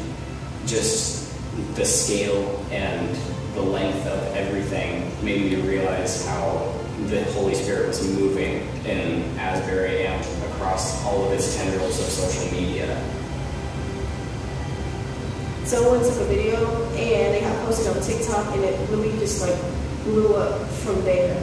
Just 0.65 1.33
the 1.75 1.85
scale 1.85 2.65
and 2.69 3.15
the 3.53 3.61
length 3.61 4.05
of 4.07 4.35
everything 4.35 5.09
made 5.23 5.39
me 5.49 5.55
realize 5.61 6.25
how 6.27 6.77
the 7.05 7.23
Holy 7.31 7.55
Spirit 7.55 7.87
was 7.87 8.05
moving 8.19 8.67
in 8.83 9.23
Asbury 9.39 10.05
and 10.05 10.21
across 10.51 11.01
all 11.05 11.23
of 11.25 11.31
its 11.31 11.55
tendrils 11.55 11.97
of 11.97 12.07
social 12.07 12.51
media. 12.51 13.01
Someone 15.69 15.99
took 15.99 16.17
a 16.21 16.25
video 16.25 16.65
and 16.95 17.35
they 17.35 17.41
got 17.41 17.55
posted 17.67 17.95
on 17.95 18.01
TikTok 18.01 18.55
and 18.55 18.63
it 18.63 18.89
really 18.89 19.11
just 19.19 19.39
like 19.39 19.55
blew 20.03 20.33
up 20.33 20.67
from 20.67 20.99
there. 21.05 21.37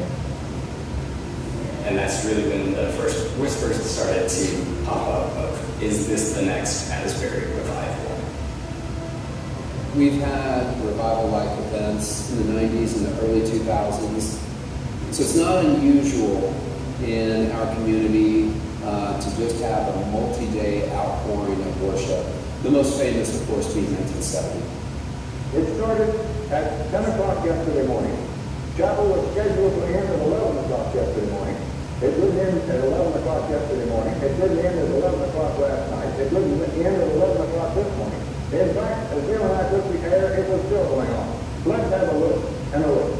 And 1.84 1.96
that's 1.96 2.24
really 2.24 2.48
when 2.48 2.72
the 2.72 2.88
first 2.94 3.24
whispers 3.38 3.80
started 3.88 4.28
to 4.28 4.84
pop 4.84 5.06
up 5.06 5.36
of, 5.36 5.80
is 5.80 6.08
this 6.08 6.34
the 6.34 6.42
next 6.42 6.90
Asbury 6.90 7.46
revival? 7.54 8.18
We've 9.94 10.20
had 10.20 10.84
revival-like 10.84 11.60
events 11.66 12.32
in 12.32 12.48
the 12.48 12.60
90s 12.60 12.96
and 12.96 13.06
the 13.06 13.22
early 13.22 13.42
2000s. 13.42 14.42
So 15.12 15.22
it's 15.22 15.36
not 15.36 15.64
unusual 15.64 16.52
in 17.04 17.52
our 17.52 17.72
community 17.76 18.52
uh, 18.82 19.20
to 19.20 19.36
just 19.36 19.62
have 19.62 19.94
a 19.94 20.06
multi-day 20.10 20.90
outpouring 20.90 21.62
of 21.62 21.82
worship. 21.82 22.26
The 22.66 22.72
most 22.72 22.98
famous, 22.98 23.30
of 23.30 23.46
course, 23.46 23.70
being 23.78 23.86
1970. 23.94 24.58
It 25.54 25.70
started 25.78 26.10
at 26.50 26.90
10 26.90 27.14
o'clock 27.14 27.46
yesterday 27.46 27.86
morning. 27.86 28.10
Chapel 28.74 29.06
was 29.06 29.22
scheduled 29.30 29.70
to 29.70 29.86
end 29.86 30.02
at 30.02 30.18
11 30.18 30.66
o'clock 30.66 30.90
yesterday 30.90 31.30
morning. 31.30 31.54
It 32.02 32.18
didn't 32.18 32.34
end 32.42 32.58
at 32.66 32.82
11 32.90 33.22
o'clock 33.22 33.46
yesterday 33.46 33.86
morning. 33.86 34.14
It 34.18 34.34
didn't 34.34 34.58
end 34.66 34.82
at 34.82 34.90
11 34.98 35.30
o'clock 35.30 35.58
last 35.62 35.90
night. 35.94 36.10
It 36.18 36.26
didn't 36.26 36.58
end 36.74 36.96
at 37.06 37.08
11 37.14 37.38
o'clock 37.46 37.70
this 37.78 37.90
morning. 38.02 38.22
In 38.50 38.74
fact, 38.74 39.14
as 39.14 39.22
Bill 39.30 39.46
and 39.46 39.54
I 39.54 39.70
took 39.70 39.86
the 39.86 39.98
air, 40.10 40.34
it 40.34 40.50
was 40.50 40.60
still 40.66 40.90
going 40.90 41.10
on. 41.14 41.38
Let's 41.70 41.88
have 41.94 42.08
a 42.10 42.18
look 42.18 42.50
and 42.74 42.82
a 42.82 42.90
look. 42.90 43.14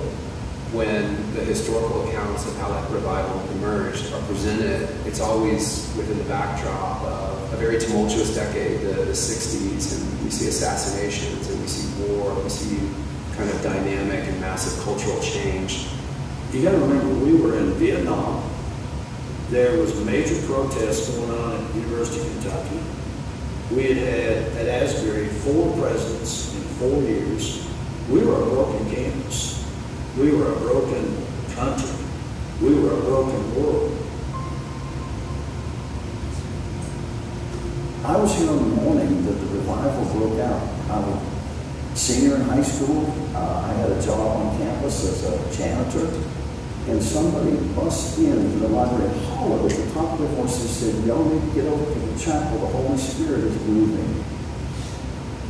When 0.74 1.06
the 1.38 1.46
historical 1.46 2.02
accounts 2.10 2.50
of 2.50 2.56
how 2.58 2.74
that 2.74 2.90
revival 2.90 3.38
emerged 3.62 4.12
are 4.12 4.22
presented, 4.26 4.90
it's 5.06 5.20
always 5.20 5.86
within 5.94 6.18
the 6.18 6.26
backdrop 6.26 7.06
of 7.06 7.35
very 7.56 7.78
tumultuous 7.78 8.34
decade, 8.34 8.80
the, 8.80 8.92
the 8.92 9.12
60s, 9.12 9.96
and 9.96 10.24
we 10.24 10.30
see 10.30 10.48
assassinations, 10.48 11.48
and 11.48 11.60
we 11.60 11.66
see 11.66 12.02
war, 12.04 12.34
we 12.42 12.48
see 12.48 12.78
kind 13.36 13.48
of 13.50 13.62
dynamic 13.62 14.28
and 14.28 14.40
massive 14.40 14.82
cultural 14.84 15.20
change. 15.20 15.88
You 16.52 16.62
got 16.62 16.72
to 16.72 16.78
remember, 16.78 17.08
we 17.24 17.34
were 17.34 17.58
in 17.58 17.72
Vietnam. 17.74 18.48
There 19.48 19.78
was 19.78 19.94
major 20.04 20.40
protests 20.46 21.10
going 21.16 21.30
on 21.30 21.64
at 21.64 21.72
the 21.72 21.80
University 21.80 22.20
of 22.20 22.32
Kentucky. 22.32 22.80
We 23.74 23.84
had 23.84 23.96
had 23.96 24.36
at 24.56 24.82
Asbury 24.82 25.28
four 25.28 25.76
presidents 25.78 26.54
in 26.54 26.62
four 26.78 27.02
years. 27.02 27.66
We 28.10 28.22
were 28.22 28.42
a 28.42 28.46
broken 28.46 28.90
campus. 28.94 29.64
We 30.18 30.30
were 30.30 30.52
a 30.52 30.56
broken 30.56 31.26
country. 31.54 31.90
We 32.60 32.74
were 32.74 32.92
a 32.92 33.00
broken 33.02 33.54
world. 33.56 34.05
I 38.06 38.16
was 38.16 38.32
here 38.38 38.48
in 38.48 38.56
the 38.56 38.82
morning 38.82 39.26
that 39.26 39.32
the 39.32 39.46
revival 39.46 40.04
broke 40.14 40.38
out. 40.38 40.62
I 40.90 41.00
was 41.00 41.20
a 41.92 41.96
senior 41.96 42.36
in 42.36 42.42
high 42.42 42.62
school. 42.62 43.02
Uh, 43.34 43.66
I 43.66 43.72
had 43.82 43.90
a 43.90 44.00
job 44.00 44.20
on 44.20 44.56
campus 44.58 45.02
as 45.02 45.24
a 45.24 45.58
janitor. 45.58 46.06
And 46.86 47.02
somebody 47.02 47.56
bust 47.74 48.16
into 48.20 48.58
the 48.60 48.68
library 48.68 49.10
and 49.10 49.70
at 49.72 49.76
the 49.76 49.90
top 49.92 50.12
of 50.12 50.20
their 50.20 50.28
voice 50.38 50.60
and 50.60 50.70
said, 50.70 51.04
Y'all 51.04 51.24
need 51.24 51.48
to 51.48 51.54
get 51.56 51.66
over 51.66 51.82
to 51.82 51.98
the 51.98 52.20
chapel. 52.20 52.58
The 52.60 52.66
Holy 52.68 52.96
Spirit 52.96 53.42
is 53.42 53.60
moving. 53.66 54.24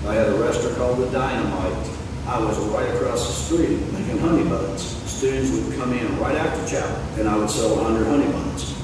I 0.06 0.14
had 0.14 0.28
a 0.28 0.38
restaurant 0.38 0.78
called 0.78 0.98
the 1.00 1.10
Dynamite. 1.10 1.90
I 2.26 2.40
was 2.40 2.58
right 2.68 2.88
across 2.94 3.26
the 3.26 3.34
street 3.34 3.92
making 3.92 4.16
honey 4.16 4.48
buns. 4.48 4.80
Students 5.04 5.50
would 5.52 5.78
come 5.78 5.92
in 5.92 6.18
right 6.20 6.36
after 6.36 6.66
chapel, 6.74 6.96
and 7.20 7.28
I 7.28 7.36
would 7.36 7.50
sell 7.50 7.76
100 7.76 8.06
honey 8.06 8.32
buns 8.32 8.74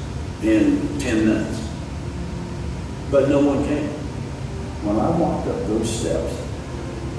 in 0.42 0.98
10 0.98 1.26
minutes. 1.26 1.61
But 3.12 3.28
no 3.28 3.44
one 3.44 3.62
came. 3.68 3.92
When 4.88 4.96
I 4.96 5.12
walked 5.20 5.46
up 5.46 5.60
those 5.68 5.84
steps 5.84 6.32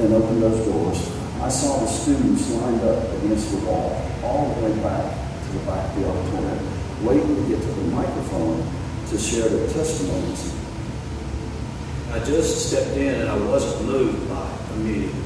and 0.01 0.11
opened 0.11 0.41
those 0.41 0.65
doors, 0.65 0.97
I 1.37 1.49
saw 1.49 1.85
the 1.85 1.85
students 1.85 2.49
lined 2.49 2.81
up 2.81 3.13
against 3.21 3.51
the 3.51 3.61
wall, 3.61 4.01
all 4.23 4.55
the 4.55 4.65
way 4.65 4.73
back 4.81 5.05
to 5.13 5.49
the 5.53 5.63
back 5.69 5.85
of 5.93 6.01
the 6.01 6.09
auditorium, 6.09 7.05
waiting 7.05 7.35
to 7.37 7.45
get 7.47 7.61
to 7.61 7.67
the 7.67 7.93
microphone 7.93 8.65
to 9.09 9.17
share 9.19 9.47
their 9.47 9.69
testimonies. 9.69 10.57
I 12.09 12.25
just 12.25 12.69
stepped 12.69 12.97
in 12.97 13.13
and 13.21 13.29
I 13.29 13.37
wasn't 13.37 13.85
moved 13.85 14.27
by 14.27 14.49
it 14.49 14.73
immediately. 14.73 15.21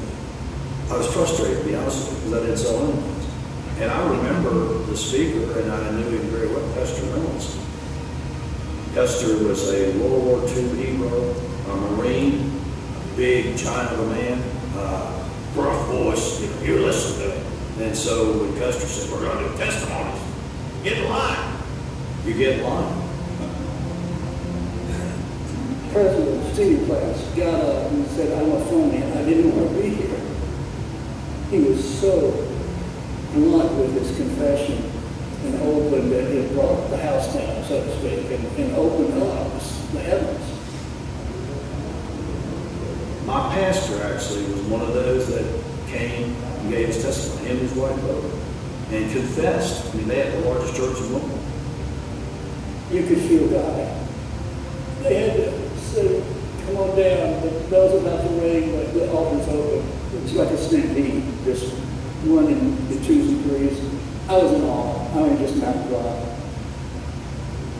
I 0.90 0.98
was 0.98 1.06
frustrated, 1.14 1.64
to 1.64 1.64
be 1.64 1.76
honest 1.76 2.12
with 2.12 2.12
you, 2.12 2.30
because 2.30 2.42
I 2.42 2.44
didn't 2.44 2.60
sell 2.60 2.84
anything. 2.84 3.80
And 3.80 3.90
I 3.90 3.98
remember 4.04 4.84
the 4.84 4.96
speaker, 4.96 5.60
and 5.60 5.72
I 5.72 5.90
knew 5.92 6.12
him 6.12 6.28
very 6.28 6.48
well, 6.48 6.74
Custer 6.74 7.08
Reynolds. 7.08 7.56
Custer 8.94 9.44
was 9.44 9.68
a 9.70 9.92
World 9.98 10.24
War 10.24 10.48
II 10.48 10.68
hero, 10.76 11.34
a 11.68 11.76
Marine, 11.76 12.50
a 12.96 13.16
big 13.16 13.56
giant 13.56 13.92
of 13.92 14.00
a 14.00 14.06
man, 14.10 14.42
uh, 14.76 15.28
gruff 15.54 15.86
voice, 15.88 16.40
you 16.40 16.48
know, 16.48 16.62
you 16.62 16.78
listen 16.84 17.22
to 17.22 17.30
him. 17.32 17.46
And 17.82 17.96
so 17.96 18.38
when 18.38 18.58
Custer 18.58 18.86
said, 18.86 19.12
we're 19.12 19.20
going 19.20 19.44
to 19.44 19.50
do 19.50 19.56
testimonies, 19.58 20.20
get 20.82 20.98
in 20.98 21.08
line. 21.08 21.56
You 22.24 22.34
get 22.34 22.58
in 22.58 22.64
line. 22.64 22.92
President 25.92 26.28
of 26.28 26.44
the 26.44 26.54
senior 26.54 26.86
class 26.86 27.22
got 27.36 27.60
up 27.60 27.92
and 27.92 28.06
said, 28.08 28.36
I 28.38 28.42
want 28.42 28.64
to 28.64 28.70
phone 28.70 28.90
in. 28.90 29.12
I 29.16 29.24
didn't 29.24 29.54
want 29.54 29.70
to 29.70 29.82
be 29.82 29.90
here. 29.90 30.20
He 31.50 31.60
was 31.60 32.00
so 32.00 32.32
blunt 33.32 33.78
with 33.78 33.94
his 33.94 34.16
confession 34.16 34.97
and 35.48 35.62
open 35.62 36.10
that 36.10 36.24
it 36.24 36.52
brought 36.52 36.90
the 36.90 36.96
house 36.98 37.32
down, 37.34 37.64
so 37.64 37.82
to 37.82 37.98
speak, 37.98 38.30
and, 38.30 38.44
and 38.58 38.76
opened 38.76 39.22
up 39.22 39.52
the 39.92 40.00
heavens. 40.00 40.44
My 43.26 43.54
pastor 43.54 44.02
actually 44.02 44.44
was 44.52 44.62
one 44.62 44.82
of 44.82 44.94
those 44.94 45.28
that 45.28 45.44
came 45.88 46.34
and 46.34 46.70
gave 46.70 46.88
his 46.88 47.02
testimony, 47.02 47.48
him 47.48 47.58
and 47.58 47.68
his 47.68 47.72
wife 47.74 48.00
both, 48.02 48.92
and 48.92 49.10
confessed. 49.12 49.92
I 49.92 49.96
mean, 49.96 50.08
they 50.08 50.24
had 50.24 50.32
the 50.32 50.48
largest 50.48 50.76
church 50.76 50.96
in 50.98 51.12
Wilmington. 51.12 51.38
You 52.90 53.06
could 53.06 53.18
feel 53.18 53.48
God. 53.48 54.06
They 55.02 55.14
had 55.14 55.36
to 55.36 55.78
say, 55.78 56.22
come 56.66 56.76
on 56.76 56.96
down, 56.96 57.42
the 57.42 57.50
bell's 57.70 58.02
about 58.02 58.26
to 58.26 58.30
ring, 58.40 58.72
but 58.72 58.92
the 58.94 59.10
altar's 59.10 59.48
open. 59.48 59.86
It's 60.24 60.32
like 60.32 60.48
a 60.48 60.56
stampede, 60.56 61.22
just 61.44 61.74
running 62.24 62.88
the 62.88 62.94
twos 63.04 63.28
and 63.28 63.44
threes. 63.44 63.78
I 64.28 64.36
was 64.36 64.52
in 64.52 64.64
awe. 64.64 64.97
I 65.12 65.14
mean, 65.22 65.38
just 65.38 65.56
not 65.56 65.74
God. 65.88 66.22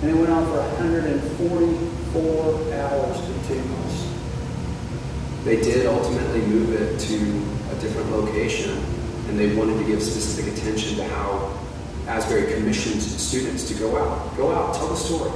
And 0.03 0.11
it 0.11 0.15
went 0.15 0.31
on 0.31 0.47
for 0.47 0.59
144 0.59 2.75
hours 2.75 3.21
continuous. 3.21 4.09
They 5.45 5.61
did 5.61 5.87
ultimately 5.87 6.41
move 6.43 6.73
it 6.73 6.99
to 7.01 7.17
a 7.71 7.75
different 7.81 8.11
location, 8.11 8.83
and 9.29 9.39
they 9.39 9.55
wanted 9.55 9.79
to 9.79 9.85
give 9.85 10.03
specific 10.03 10.57
attention 10.57 10.97
to 10.97 11.05
how 11.05 11.53
Asbury 12.07 12.53
commissioned 12.55 13.03
students 13.03 13.65
to 13.69 13.75
go 13.75 13.99
out. 13.99 14.35
Go 14.37 14.51
out, 14.53 14.75
tell 14.75 14.89
the 14.89 14.97
story. 14.97 15.31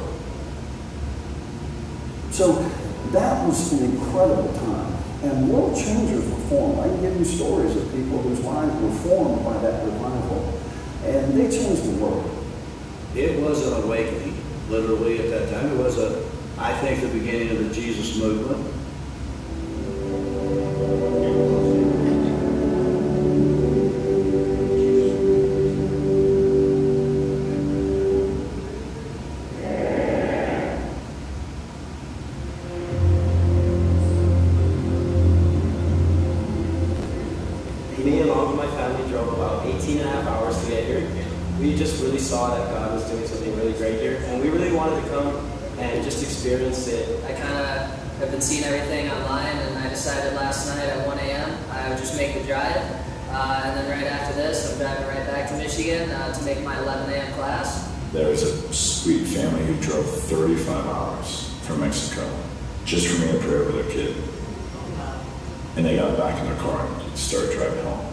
So 2.30 2.64
that 3.10 3.46
was 3.46 3.72
an 3.72 3.84
incredible 3.92 4.52
time. 4.54 4.90
And 5.22 5.50
world 5.50 5.76
changers 5.76 6.24
were 6.28 6.40
formed. 6.48 6.80
I 6.80 6.88
can 6.88 7.00
give 7.02 7.16
you 7.18 7.24
stories 7.24 7.76
of 7.76 7.92
people 7.92 8.22
whose 8.22 8.40
lives 8.40 8.74
were 8.80 8.94
formed 9.08 9.44
by 9.44 9.58
that 9.58 9.84
revival. 9.84 10.01
And 11.04 11.34
they 11.34 11.50
changed 11.50 11.84
the 11.84 12.02
world. 12.02 12.30
It 13.14 13.40
was 13.40 13.66
an 13.66 13.82
awakening, 13.82 14.36
literally, 14.68 15.18
at 15.18 15.30
that 15.30 15.50
time. 15.50 15.72
It 15.72 15.78
was, 15.78 15.98
a, 15.98 16.24
I 16.58 16.72
think, 16.74 17.00
the 17.00 17.08
beginning 17.08 17.50
of 17.50 17.58
the 17.68 17.74
Jesus 17.74 18.16
movement. 18.18 18.68
Me 38.02 38.20
along 38.22 38.48
with 38.48 38.66
my 38.66 38.76
family 38.76 39.08
drove 39.08 39.32
about 39.32 39.64
18 39.64 39.98
and 39.98 40.08
a 40.08 40.10
half 40.10 40.26
hours 40.26 40.58
to 40.58 40.62
get 40.62 40.70
here. 40.70 40.71
We 41.62 41.76
just 41.76 42.02
really 42.02 42.18
saw 42.18 42.56
that 42.56 42.74
God 42.74 42.92
was 42.92 43.08
doing 43.08 43.24
something 43.24 43.56
really 43.56 43.72
great 43.74 44.00
here, 44.00 44.20
and 44.26 44.42
we 44.42 44.50
really 44.50 44.72
wanted 44.72 45.00
to 45.00 45.08
come 45.10 45.48
and 45.78 46.02
just 46.02 46.20
experience 46.20 46.88
it. 46.88 47.22
I 47.24 47.34
kind 47.34 47.54
of 47.54 48.18
have 48.18 48.32
been 48.32 48.40
seeing 48.40 48.64
everything 48.64 49.08
online, 49.08 49.46
and 49.46 49.78
I 49.78 49.88
decided 49.88 50.34
last 50.34 50.66
night 50.66 50.88
at 50.88 51.06
1 51.06 51.18
a.m. 51.20 51.56
I 51.70 51.88
would 51.88 51.98
just 51.98 52.16
make 52.16 52.34
the 52.34 52.42
drive. 52.48 52.82
Uh, 53.30 53.62
and 53.64 53.76
then 53.76 53.88
right 53.88 54.10
after 54.10 54.34
this, 54.34 54.72
I'm 54.72 54.78
driving 54.80 55.06
right 55.06 55.24
back 55.28 55.50
to 55.50 55.56
Michigan 55.56 56.10
uh, 56.10 56.34
to 56.34 56.44
make 56.44 56.60
my 56.64 56.76
11 56.82 57.12
a.m. 57.12 57.32
class. 57.34 57.88
There 58.12 58.28
was 58.28 58.42
a 58.42 58.72
sweet 58.74 59.22
family 59.22 59.64
who 59.64 59.80
drove 59.80 60.04
35 60.04 60.68
hours 60.86 61.54
from 61.62 61.78
Mexico 61.78 62.28
just 62.84 63.06
for 63.06 63.24
me 63.24 63.30
to 63.30 63.38
pray 63.38 63.58
with 63.58 63.74
their 63.74 63.90
kid. 63.92 64.16
And 65.76 65.86
they 65.86 65.94
got 65.94 66.18
back 66.18 66.40
in 66.40 66.46
their 66.46 66.58
car 66.58 66.84
and 66.84 67.16
started 67.16 67.52
driving 67.52 67.84
home. 67.84 68.11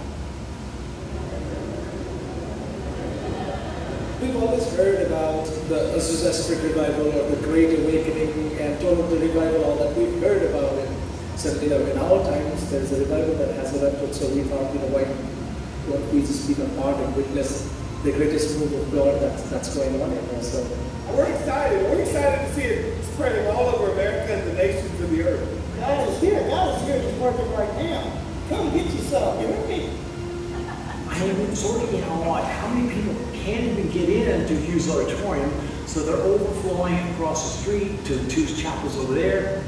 We've 4.21 4.35
always 4.35 4.67
heard 4.75 5.07
about 5.07 5.45
the 5.71 5.95
Azusa 5.95 6.33
Street 6.33 6.59
revival 6.59 7.07
or 7.07 7.29
the 7.29 7.41
Great 7.41 7.79
Awakening 7.79 8.59
and 8.59 8.79
Toronto 8.81 9.15
revival, 9.15 9.63
all 9.63 9.75
that. 9.77 9.95
We've 9.95 10.19
heard 10.21 10.43
about 10.43 10.73
it. 10.75 10.89
So, 11.37 11.55
you 11.61 11.69
know, 11.69 11.79
in 11.79 11.97
our 11.97 12.19
times, 12.27 12.69
there's 12.69 12.91
a 12.91 12.99
revival 12.99 13.35
that 13.35 13.55
has 13.55 13.73
erupted, 13.81 14.13
so 14.13 14.27
we 14.35 14.43
thought, 14.43 14.73
you 14.73 14.79
know, 14.81 14.91
why 14.91 15.05
don't 15.05 16.13
we 16.13 16.19
just 16.19 16.45
be 16.47 16.61
a 16.61 16.67
part 16.81 16.97
and 16.97 17.15
witness 17.15 17.71
the 18.03 18.11
greatest 18.11 18.59
move 18.59 18.73
of 18.73 18.91
God 18.91 19.21
that's, 19.21 19.43
that's 19.49 19.73
going 19.73 20.01
on 20.01 20.11
here. 20.11 20.43
So, 20.43 20.67
We're 21.15 21.31
excited. 21.31 21.81
We're 21.83 22.01
excited 22.01 22.45
to 22.45 22.53
see 22.55 22.61
it 22.63 23.03
spreading 23.13 23.47
all 23.47 23.67
over 23.71 23.93
America 23.93 24.33
and 24.33 24.51
the 24.51 24.53
nations 24.53 24.99
of 24.99 25.11
the 25.11 25.23
earth. 25.23 25.79
God 25.79 26.09
is 26.09 26.19
here. 26.19 26.45
God 26.49 26.75
is 26.75 26.87
here. 26.87 26.99
He's 26.99 27.19
working 27.21 27.49
right 27.53 27.75
now. 27.77 28.21
Come 28.49 28.71
get 28.75 28.85
yourself. 28.85 29.39
some. 29.39 29.41
You 29.41 29.47
hear 29.47 29.67
me? 29.67 29.97
I 31.07 31.33
mean, 31.33 31.55
sort 31.55 31.83
of, 31.83 31.93
you 31.93 32.01
know, 32.01 32.19
like 32.29 32.43
how 32.43 32.67
many 32.67 32.93
people 32.93 33.15
can't 33.49 33.65
even 33.65 33.89
get 33.89 34.09
into 34.09 34.53
Hughes 34.53 34.89
Auditorium, 34.91 35.51
so 35.87 36.01
they're 36.01 36.15
overflowing 36.15 36.95
across 37.13 37.55
the 37.55 37.63
street 37.63 38.05
to 38.05 38.13
the 38.13 38.29
two 38.29 38.45
chapels 38.45 38.95
over 38.97 39.15
there. 39.15 39.63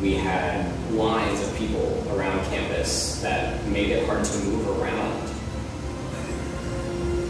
We 0.00 0.14
had 0.14 0.72
lines 0.92 1.40
of 1.40 1.56
people 1.56 2.06
around 2.12 2.44
campus 2.44 3.20
that 3.22 3.66
made 3.66 3.90
it 3.90 4.06
hard 4.06 4.24
to 4.24 4.38
move 4.44 4.80
around. 4.80 5.28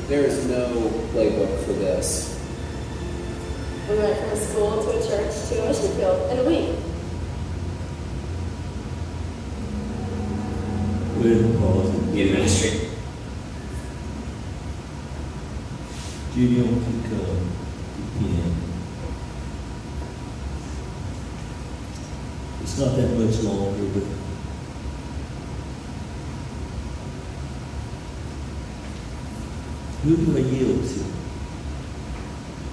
There 0.08 0.24
is 0.24 0.46
no 0.46 0.68
playbook 1.14 1.64
for 1.64 1.72
this. 1.72 2.38
We 3.88 3.96
went 3.96 4.18
from 4.18 4.28
a 4.28 4.36
school 4.36 4.82
to 4.82 4.90
a 4.90 5.06
church 5.06 5.48
to 5.48 5.68
Ocean 5.68 5.96
Field 5.96 6.30
in 6.30 6.38
a 6.38 6.44
week. 6.44 6.76
Well, 11.16 11.60
pause. 11.60 12.12
The 12.12 12.28
administration. 12.28 12.87
To 16.38 16.44
come. 16.44 17.50
Yeah. 18.20 18.50
It's 22.62 22.78
not 22.78 22.94
that 22.94 23.08
much 23.18 23.42
longer, 23.42 23.86
but 23.92 24.04
who 30.04 30.16
do 30.16 30.36
I 30.36 30.40
yield 30.42 30.84
to? 30.88 31.00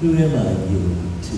Who 0.01 0.15
am 0.15 0.35
I 0.35 0.51
yielding 0.69 1.21
to? 1.23 1.35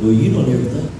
Well, 0.00 0.12
you 0.12 0.32
don't 0.32 0.48
ever 0.48 0.93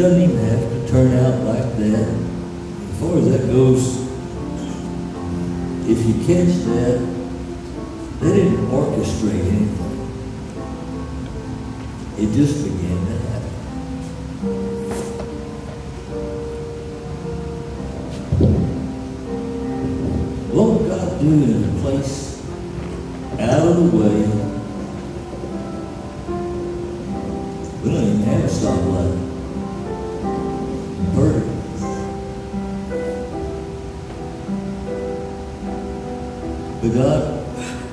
doesn't 0.00 0.22
even 0.22 0.38
have 0.38 0.60
to 0.60 0.88
turn 0.90 1.12
out 1.18 1.44
like 1.44 1.76
that. 1.76 2.08
As 2.08 3.00
far 3.00 3.18
as 3.18 3.28
that 3.28 3.46
goes, 3.52 4.00
if 5.86 6.06
you 6.06 6.14
catch 6.24 6.54
that, 6.64 6.98
they 8.20 8.32
didn't 8.34 8.66
orchestrate 8.68 9.44
anything. 9.44 9.96
It 12.16 12.32
just 12.34 12.64
began 12.64 12.98
to 13.04 13.12
happen. 13.28 13.54
What 20.50 20.66
would 20.70 20.88
God 20.88 21.20
do 21.20 21.28
in 21.28 21.64
a 21.64 21.80
place 21.82 22.42
out 23.38 23.68
of 23.68 23.76
the 23.76 23.98
way? 23.98 24.39
God 37.00 37.22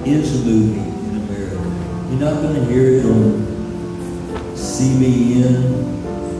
is 0.05 0.43
moving 0.43 0.83
in 0.83 1.15
America. 1.23 1.55
You're 2.09 2.19
not 2.19 2.41
going 2.41 2.55
to 2.55 2.65
hear 2.65 2.99
it 2.99 3.05
on 3.05 3.39
CBS, 4.53 5.63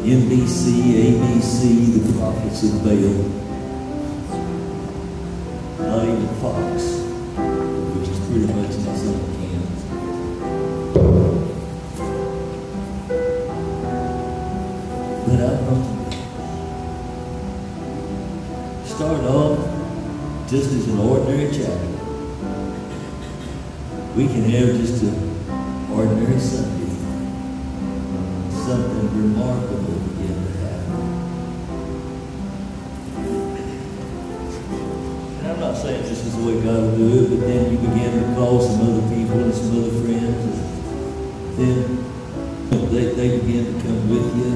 NBC, 0.03 0.65
ABC, 1.07 1.59
the 1.93 2.01
prophets 2.20 2.63
of 2.63 2.84
Baal. 2.84 3.20
Not 5.80 6.03
even 6.03 6.28
Fox, 6.41 6.68
which 7.95 8.09
is 8.09 8.20
pretty 8.28 8.47
much 8.51 8.76
in 8.76 8.82
its 8.86 9.03
own 9.07 9.22
hands. 9.39 9.80
But 15.26 15.39
I'm 15.39 15.59
hungry. 15.63 16.20
Start 18.86 19.24
off 19.24 19.57
just 20.49 20.70
as 20.74 20.84
an 20.89 20.99
ordinary 20.99 21.49
chapter. 21.53 21.87
We 24.18 24.26
can 24.26 24.45
have 24.49 24.76
just 24.76 25.03
an 25.03 25.13
ordinary 25.91 26.39
Sunday. 26.39 26.89
Something 28.49 29.13
remarkable 29.15 29.93
begin 29.93 30.38
to 30.41 30.51
happen. 30.57 31.01
And 35.38 35.47
I'm 35.47 35.59
not 35.59 35.78
saying 35.78 36.01
this 36.01 36.26
is 36.26 36.36
the 36.36 36.43
way 36.43 36.55
God 36.63 36.82
will 36.82 36.97
do 36.97 37.07
it, 37.13 37.30
but 37.30 37.41
then 37.41 37.72
you 37.72 37.78
begin 37.78 38.11
to 38.24 38.34
call 38.34 38.59
some 38.59 38.82
other 38.82 39.05
people 39.15 39.38
and 39.38 39.53
some 39.53 39.84
other 39.84 39.93
friends, 40.01 40.41
and 40.45 41.59
then 41.59 41.80
they, 42.89 43.13
they 43.13 43.38
begin 43.38 43.65
to 43.65 43.74
come 43.84 44.09
with 44.09 44.36
you. 44.36 44.51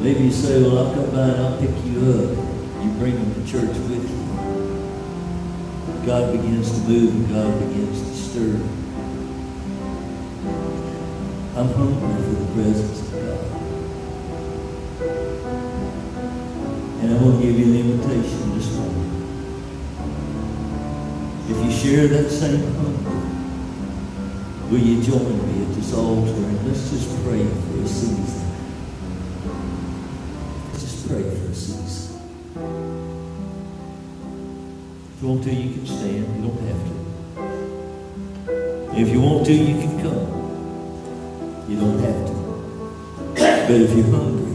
Maybe 0.00 0.20
you 0.24 0.32
say, 0.32 0.62
well, 0.62 0.78
I'll 0.78 0.94
come 0.94 1.10
by 1.10 1.28
and 1.28 1.42
I'll 1.42 1.58
pick 1.60 1.76
you 1.84 1.98
up. 2.08 2.82
You 2.82 2.90
bring 2.98 3.16
them 3.16 3.34
to 3.34 3.42
church 3.46 3.76
with 3.76 4.10
you. 4.10 4.29
God 6.06 6.32
begins 6.32 6.70
to 6.70 6.78
move 6.88 7.14
and 7.14 7.28
God 7.28 7.58
begins 7.60 8.00
to 8.00 8.16
stir. 8.16 8.54
I'm 11.56 11.68
hungry 11.74 12.22
for 12.24 12.34
the 12.40 12.46
presence 12.54 13.00
of 13.02 13.08
God. 13.12 13.40
And 17.00 17.12
I'm 17.12 17.18
going 17.20 17.36
to 17.38 17.46
give 17.46 17.58
you 17.58 17.66
an 17.66 17.76
invitation 17.76 18.42
this 18.56 18.68
morning. 18.76 19.10
If 21.50 21.56
you 21.64 21.70
share 21.70 22.08
that 22.08 22.30
same 22.30 22.72
hunger, 22.76 23.20
will 24.70 24.78
you 24.78 25.02
join 25.02 25.36
me 25.48 25.66
at 25.66 25.74
this 25.74 25.92
altar 25.92 26.32
and 26.32 26.66
let's 26.66 26.90
just 26.90 27.08
pray 27.24 27.44
for 27.44 27.82
a 27.82 27.86
season. 27.86 28.48
Let's 30.72 30.82
just 30.82 31.08
pray 31.08 31.22
for 31.22 31.50
a 31.50 31.54
season. 31.54 31.89
If 35.20 35.24
you 35.24 35.32
want 35.32 35.44
to, 35.44 35.52
you 35.52 35.74
can 35.74 35.84
stand. 35.86 36.26
You 36.34 36.42
don't 36.48 36.60
have 36.66 36.82
to. 36.88 36.94
If 38.98 39.08
you 39.10 39.20
want 39.20 39.44
to, 39.44 39.52
you 39.52 39.74
can 39.74 40.00
come. 40.00 40.26
You 41.68 41.76
don't 41.78 41.98
have 41.98 42.26
to. 42.26 42.32
But 43.34 43.70
if 43.82 43.90
you're 43.94 44.06
hungry, 44.06 44.54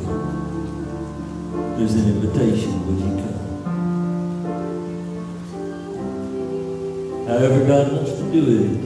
there's 1.78 1.93
an 1.93 2.05
invitation. 2.09 2.74
Would 2.88 2.99
you 2.99 3.13
come? 3.22 3.39
However 7.28 7.59
God 7.68 7.91
wants 7.93 8.13
to 8.13 8.24
do 8.32 8.41
it 8.63 8.85